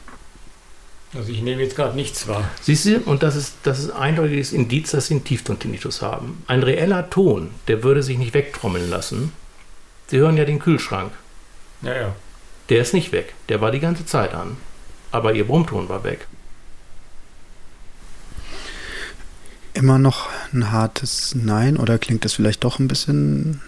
[1.15, 2.49] Also ich nehme jetzt gerade nichts wahr.
[2.61, 6.43] Siehst du, und das ist, das ist ein eindeutiges Indiz, dass sie einen Tiefton-Tinnitus haben.
[6.47, 9.33] Ein reeller Ton, der würde sich nicht wegtrommeln lassen.
[10.09, 11.13] Sie hören ja den Kühlschrank.
[11.83, 12.15] Ja, ja.
[12.69, 13.35] Der ist nicht weg.
[13.49, 14.59] Der war die ganze Zeit an.
[15.11, 16.27] Aber ihr Brummton war weg.
[19.79, 23.61] Immer noch ein hartes Nein oder klingt das vielleicht doch ein bisschen.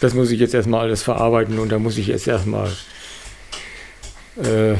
[0.00, 2.72] Das muss ich jetzt erstmal alles verarbeiten und da muss ich jetzt erstmal
[4.36, 4.74] äh,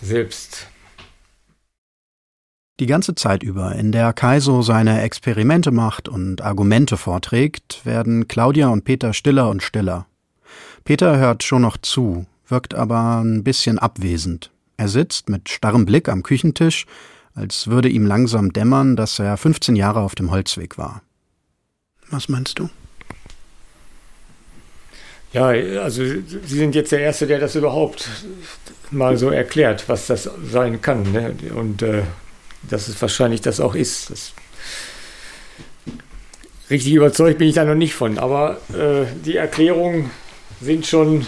[0.00, 0.68] selbst.
[2.78, 8.68] Die ganze Zeit über, in der Kaiso seine Experimente macht und Argumente vorträgt, werden Claudia
[8.68, 10.06] und Peter stiller und stiller.
[10.84, 14.52] Peter hört schon noch zu, wirkt aber ein bisschen abwesend.
[14.76, 16.86] Er sitzt mit starrem Blick am Küchentisch,
[17.40, 21.02] als würde ihm langsam dämmern, dass er 15 Jahre auf dem Holzweg war.
[22.10, 22.68] Was meinst du?
[25.32, 28.08] Ja, also Sie sind jetzt der Erste, der das überhaupt
[28.90, 31.12] mal so erklärt, was das sein kann.
[31.12, 31.34] Ne?
[31.54, 32.02] Und äh,
[32.68, 34.10] dass es wahrscheinlich das auch ist.
[34.10, 34.32] Das
[36.68, 40.10] richtig überzeugt bin ich da noch nicht von, aber äh, die Erklärungen
[40.60, 41.26] sind schon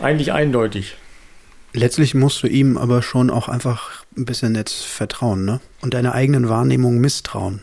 [0.00, 0.96] eigentlich eindeutig.
[1.74, 5.60] Letztlich musst du ihm aber schon auch einfach ein bisschen jetzt vertrauen, ne?
[5.80, 7.62] Und deiner eigenen Wahrnehmung misstrauen.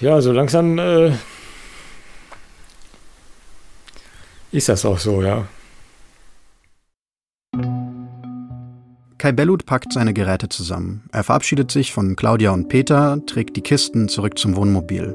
[0.00, 1.12] Ja, so langsam äh,
[4.50, 5.46] ist das auch so, ja.
[9.18, 11.02] Kai Bellut packt seine Geräte zusammen.
[11.12, 15.14] Er verabschiedet sich von Claudia und Peter, trägt die Kisten zurück zum Wohnmobil.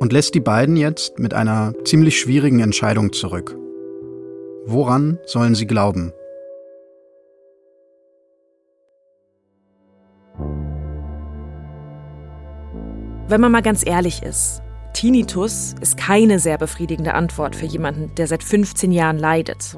[0.00, 3.54] Und lässt die beiden jetzt mit einer ziemlich schwierigen Entscheidung zurück.
[4.66, 6.12] Woran sollen sie glauben?
[13.30, 14.60] Wenn man mal ganz ehrlich ist,
[14.92, 19.76] Tinnitus ist keine sehr befriedigende Antwort für jemanden, der seit 15 Jahren leidet.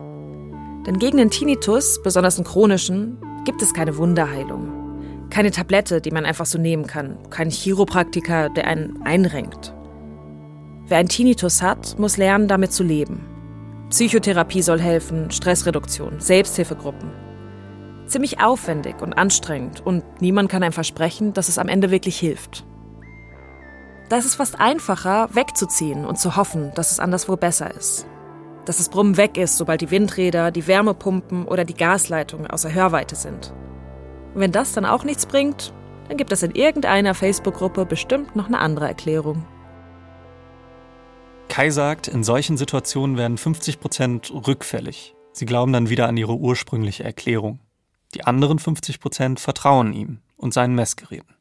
[0.86, 5.28] Denn gegen den Tinnitus, besonders einen chronischen, gibt es keine Wunderheilung.
[5.28, 7.18] Keine Tablette, die man einfach so nehmen kann.
[7.28, 9.74] Kein Chiropraktiker, der einen einrenkt.
[10.86, 13.20] Wer einen Tinnitus hat, muss lernen, damit zu leben.
[13.90, 17.10] Psychotherapie soll helfen, Stressreduktion, Selbsthilfegruppen.
[18.06, 22.64] Ziemlich aufwendig und anstrengend und niemand kann einem versprechen, dass es am Ende wirklich hilft.
[24.12, 28.06] Da ist es fast einfacher, wegzuziehen und zu hoffen, dass es anderswo besser ist.
[28.66, 33.16] Dass das Brummen weg ist, sobald die Windräder, die Wärmepumpen oder die Gasleitungen außer Hörweite
[33.16, 33.54] sind.
[34.34, 35.72] Und wenn das dann auch nichts bringt,
[36.08, 39.46] dann gibt es in irgendeiner Facebook-Gruppe bestimmt noch eine andere Erklärung.
[41.48, 45.14] Kai sagt, in solchen Situationen werden 50 Prozent rückfällig.
[45.32, 47.60] Sie glauben dann wieder an ihre ursprüngliche Erklärung.
[48.12, 51.34] Die anderen 50 Prozent vertrauen ihm und seinen Messgeräten.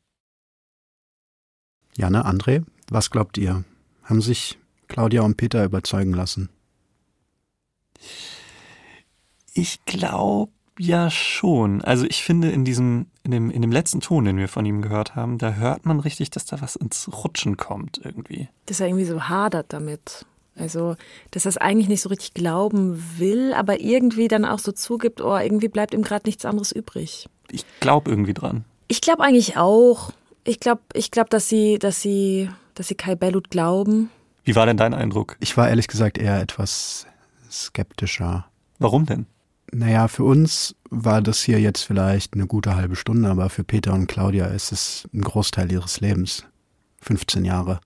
[1.97, 3.63] Janne, André, was glaubt ihr?
[4.03, 6.49] Haben sich Claudia und Peter überzeugen lassen?
[9.53, 11.81] Ich glaube ja schon.
[11.81, 14.81] Also ich finde in diesem, in dem, in dem letzten Ton, den wir von ihm
[14.81, 18.49] gehört haben, da hört man richtig, dass da was ins Rutschen kommt irgendwie.
[18.65, 20.25] Dass er irgendwie so hadert damit.
[20.55, 20.95] Also,
[21.31, 25.21] dass er es eigentlich nicht so richtig glauben will, aber irgendwie dann auch so zugibt,
[25.21, 27.27] oh, irgendwie bleibt ihm gerade nichts anderes übrig.
[27.49, 28.65] Ich glaube irgendwie dran.
[28.87, 30.11] Ich glaube eigentlich auch.
[30.43, 34.09] Ich glaube, ich glaube, dass sie, dass sie, dass sie Kai Bellut glauben.
[34.43, 35.37] Wie war denn dein Eindruck?
[35.39, 37.05] Ich war ehrlich gesagt eher etwas
[37.49, 38.45] skeptischer.
[38.79, 39.27] Warum denn?
[39.71, 43.93] Naja, für uns war das hier jetzt vielleicht eine gute halbe Stunde, aber für Peter
[43.93, 46.43] und Claudia ist es ein Großteil ihres Lebens.
[47.01, 47.79] 15 Jahre.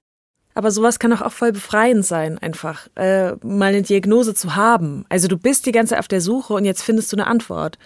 [0.55, 5.05] Aber sowas kann doch auch voll befreiend sein, einfach äh, mal eine Diagnose zu haben.
[5.09, 7.77] Also du bist die ganze Zeit auf der Suche und jetzt findest du eine Antwort.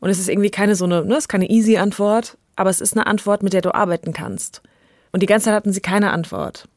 [0.00, 2.80] Und es ist irgendwie keine so eine, ne, es ist keine easy Antwort, aber es
[2.80, 4.62] ist eine Antwort, mit der du arbeiten kannst.
[5.12, 6.68] Und die ganze Zeit hatten sie keine Antwort.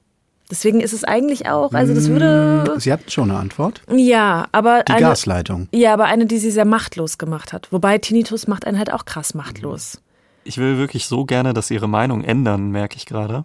[0.51, 2.63] Deswegen ist es eigentlich auch, also das würde.
[2.67, 3.81] Hm, sie hatten schon eine Antwort.
[3.91, 4.83] Ja, aber.
[4.83, 5.67] Die eine, Gasleitung.
[5.71, 7.71] Ja, aber eine, die sie sehr machtlos gemacht hat.
[7.71, 10.01] Wobei Tinnitus macht einen halt auch krass machtlos.
[10.43, 13.43] Ich will wirklich so gerne, dass sie ihre Meinung ändern, merke ich gerade.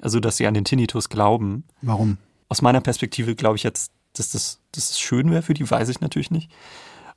[0.00, 1.62] Also, dass sie an den Tinnitus glauben.
[1.80, 2.18] Warum?
[2.48, 5.88] Aus meiner Perspektive glaube ich jetzt, dass das, dass das schön wäre für die, weiß
[5.90, 6.50] ich natürlich nicht.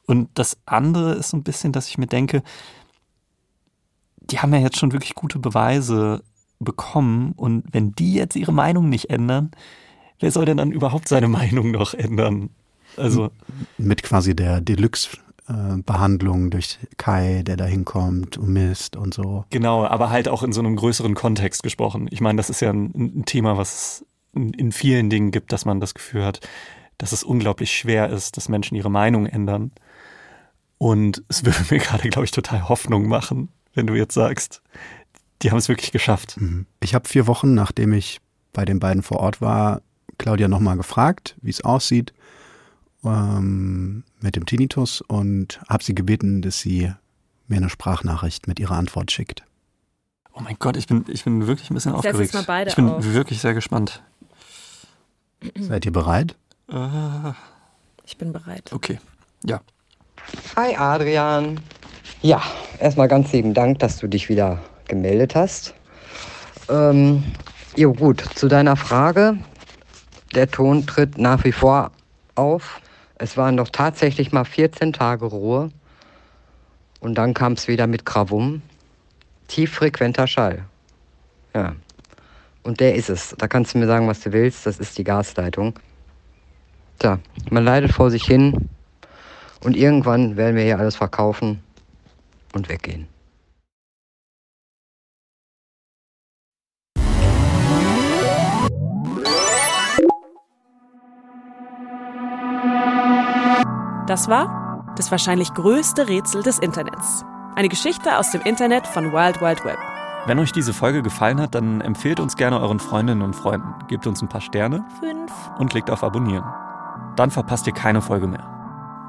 [0.05, 2.43] Und das andere ist so ein bisschen, dass ich mir denke,
[4.29, 6.23] die haben ja jetzt schon wirklich gute Beweise
[6.59, 9.51] bekommen und wenn die jetzt ihre Meinung nicht ändern,
[10.19, 12.49] wer soll denn dann überhaupt seine Meinung noch ändern?
[12.97, 13.29] Also
[13.77, 15.17] mit quasi der Deluxe
[15.47, 19.45] Behandlung durch Kai, der da hinkommt und misst und so.
[19.51, 22.07] Genau, aber halt auch in so einem größeren Kontext gesprochen.
[22.09, 25.65] Ich meine, das ist ja ein, ein Thema, was es in vielen Dingen gibt, dass
[25.65, 26.39] man das Gefühl hat,
[26.97, 29.71] dass es unglaublich schwer ist, dass Menschen ihre Meinung ändern.
[30.79, 34.61] Und es würde mir gerade, glaube ich, total Hoffnung machen, wenn du jetzt sagst,
[35.41, 36.37] die haben es wirklich geschafft.
[36.39, 36.65] Mhm.
[36.81, 38.19] Ich habe vier Wochen, nachdem ich
[38.53, 39.81] bei den beiden vor Ort war,
[40.17, 42.13] Claudia nochmal gefragt, wie es aussieht
[43.03, 46.91] ähm, mit dem Tinnitus und habe sie gebeten, dass sie
[47.47, 49.43] mir eine Sprachnachricht mit ihrer Antwort schickt.
[50.33, 52.33] Oh mein Gott, ich bin, ich bin wirklich ein bisschen Setz aufgeregt.
[52.33, 53.03] mal beide ich bin auf.
[53.05, 54.01] wirklich sehr gespannt.
[55.59, 56.35] Seid ihr bereit?
[56.69, 57.33] Äh,
[58.05, 58.71] Ich bin bereit.
[58.73, 58.99] okay,
[59.43, 59.61] ja.
[60.55, 61.59] Hi Adrian.
[62.21, 62.41] Ja,
[62.79, 65.73] erstmal ganz lieben Dank, dass du dich wieder gemeldet hast.
[66.69, 67.23] Ähm,
[67.75, 69.37] jo gut, zu deiner Frage.
[70.33, 71.91] Der Ton tritt nach wie vor
[72.35, 72.81] auf.
[73.17, 75.71] Es waren doch tatsächlich mal 14 Tage Ruhe.
[76.99, 78.61] Und dann kam es wieder mit Gravum.
[79.47, 80.65] Tieffrequenter Schall.
[81.53, 81.75] Ja.
[82.63, 83.35] Und der ist es.
[83.37, 84.65] Da kannst du mir sagen, was du willst.
[84.65, 85.79] Das ist die Gasleitung.
[86.99, 87.19] Tja,
[87.49, 88.69] man leidet vor sich hin.
[89.63, 91.61] Und irgendwann werden wir hier alles verkaufen
[92.55, 93.07] und weggehen.
[104.07, 107.25] Das war das wahrscheinlich größte Rätsel des Internets.
[107.55, 109.77] Eine Geschichte aus dem Internet von Wild Wild Web.
[110.25, 114.07] Wenn euch diese Folge gefallen hat, dann empfehlt uns gerne euren Freundinnen und Freunden, gebt
[114.07, 115.31] uns ein paar Sterne Fünf.
[115.57, 116.45] und klickt auf Abonnieren.
[117.15, 118.54] Dann verpasst ihr keine Folge mehr.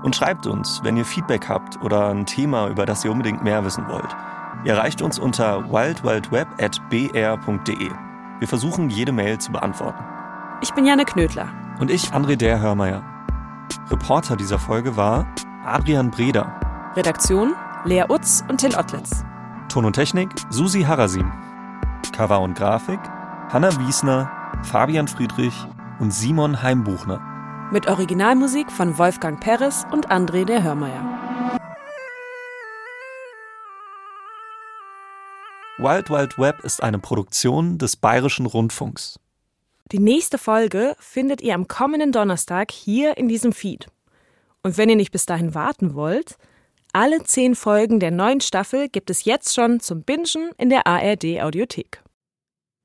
[0.02, 3.64] Und schreibt uns, wenn ihr Feedback habt oder ein Thema, über das ihr unbedingt mehr
[3.64, 4.16] wissen wollt.
[4.64, 7.90] Ihr erreicht uns unter wildwildweb.br.de.
[8.38, 10.04] Wir versuchen, jede Mail zu beantworten.
[10.60, 11.48] Ich bin Janne Knödler.
[11.80, 13.02] Und ich, André Der Hörmeier.
[13.90, 15.26] Reporter dieser Folge war
[15.64, 16.60] Adrian Breder.
[16.94, 19.24] Redaktion Lea Utz und Till Ottlitz.
[19.68, 21.30] Ton und Technik Susi Harasim.
[22.12, 23.00] Cover und Grafik
[23.52, 24.30] Hanna Wiesner,
[24.62, 25.54] Fabian Friedrich
[26.00, 27.20] und Simon Heimbuchner.
[27.72, 31.02] Mit Originalmusik von Wolfgang Peres und André der Hörmeier.
[35.76, 39.18] Wild Wild Web ist eine Produktion des Bayerischen Rundfunks.
[39.90, 43.88] Die nächste Folge findet ihr am kommenden Donnerstag hier in diesem Feed.
[44.62, 46.36] Und wenn ihr nicht bis dahin warten wollt,
[46.92, 51.42] alle zehn Folgen der neuen Staffel gibt es jetzt schon zum Bingen in der ARD
[51.42, 52.00] Audiothek.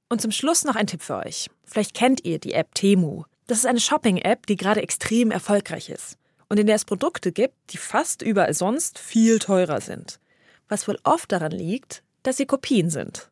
[0.09, 1.51] Und zum Schluss noch ein Tipp für euch.
[1.63, 3.25] Vielleicht kennt ihr die App Temu.
[3.51, 7.53] Das ist eine Shopping-App, die gerade extrem erfolgreich ist und in der es Produkte gibt,
[7.71, 10.21] die fast überall sonst viel teurer sind.
[10.69, 13.29] Was wohl oft daran liegt, dass sie Kopien sind.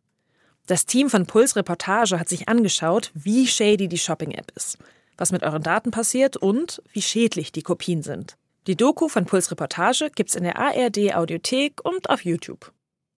[0.68, 4.78] Das Team von Puls Reportage hat sich angeschaut, wie shady die Shopping-App ist,
[5.18, 8.36] was mit euren Daten passiert und wie schädlich die Kopien sind.
[8.68, 12.74] Die Doku von Puls Reportage gibt's in der ARD Audiothek und auf YouTube.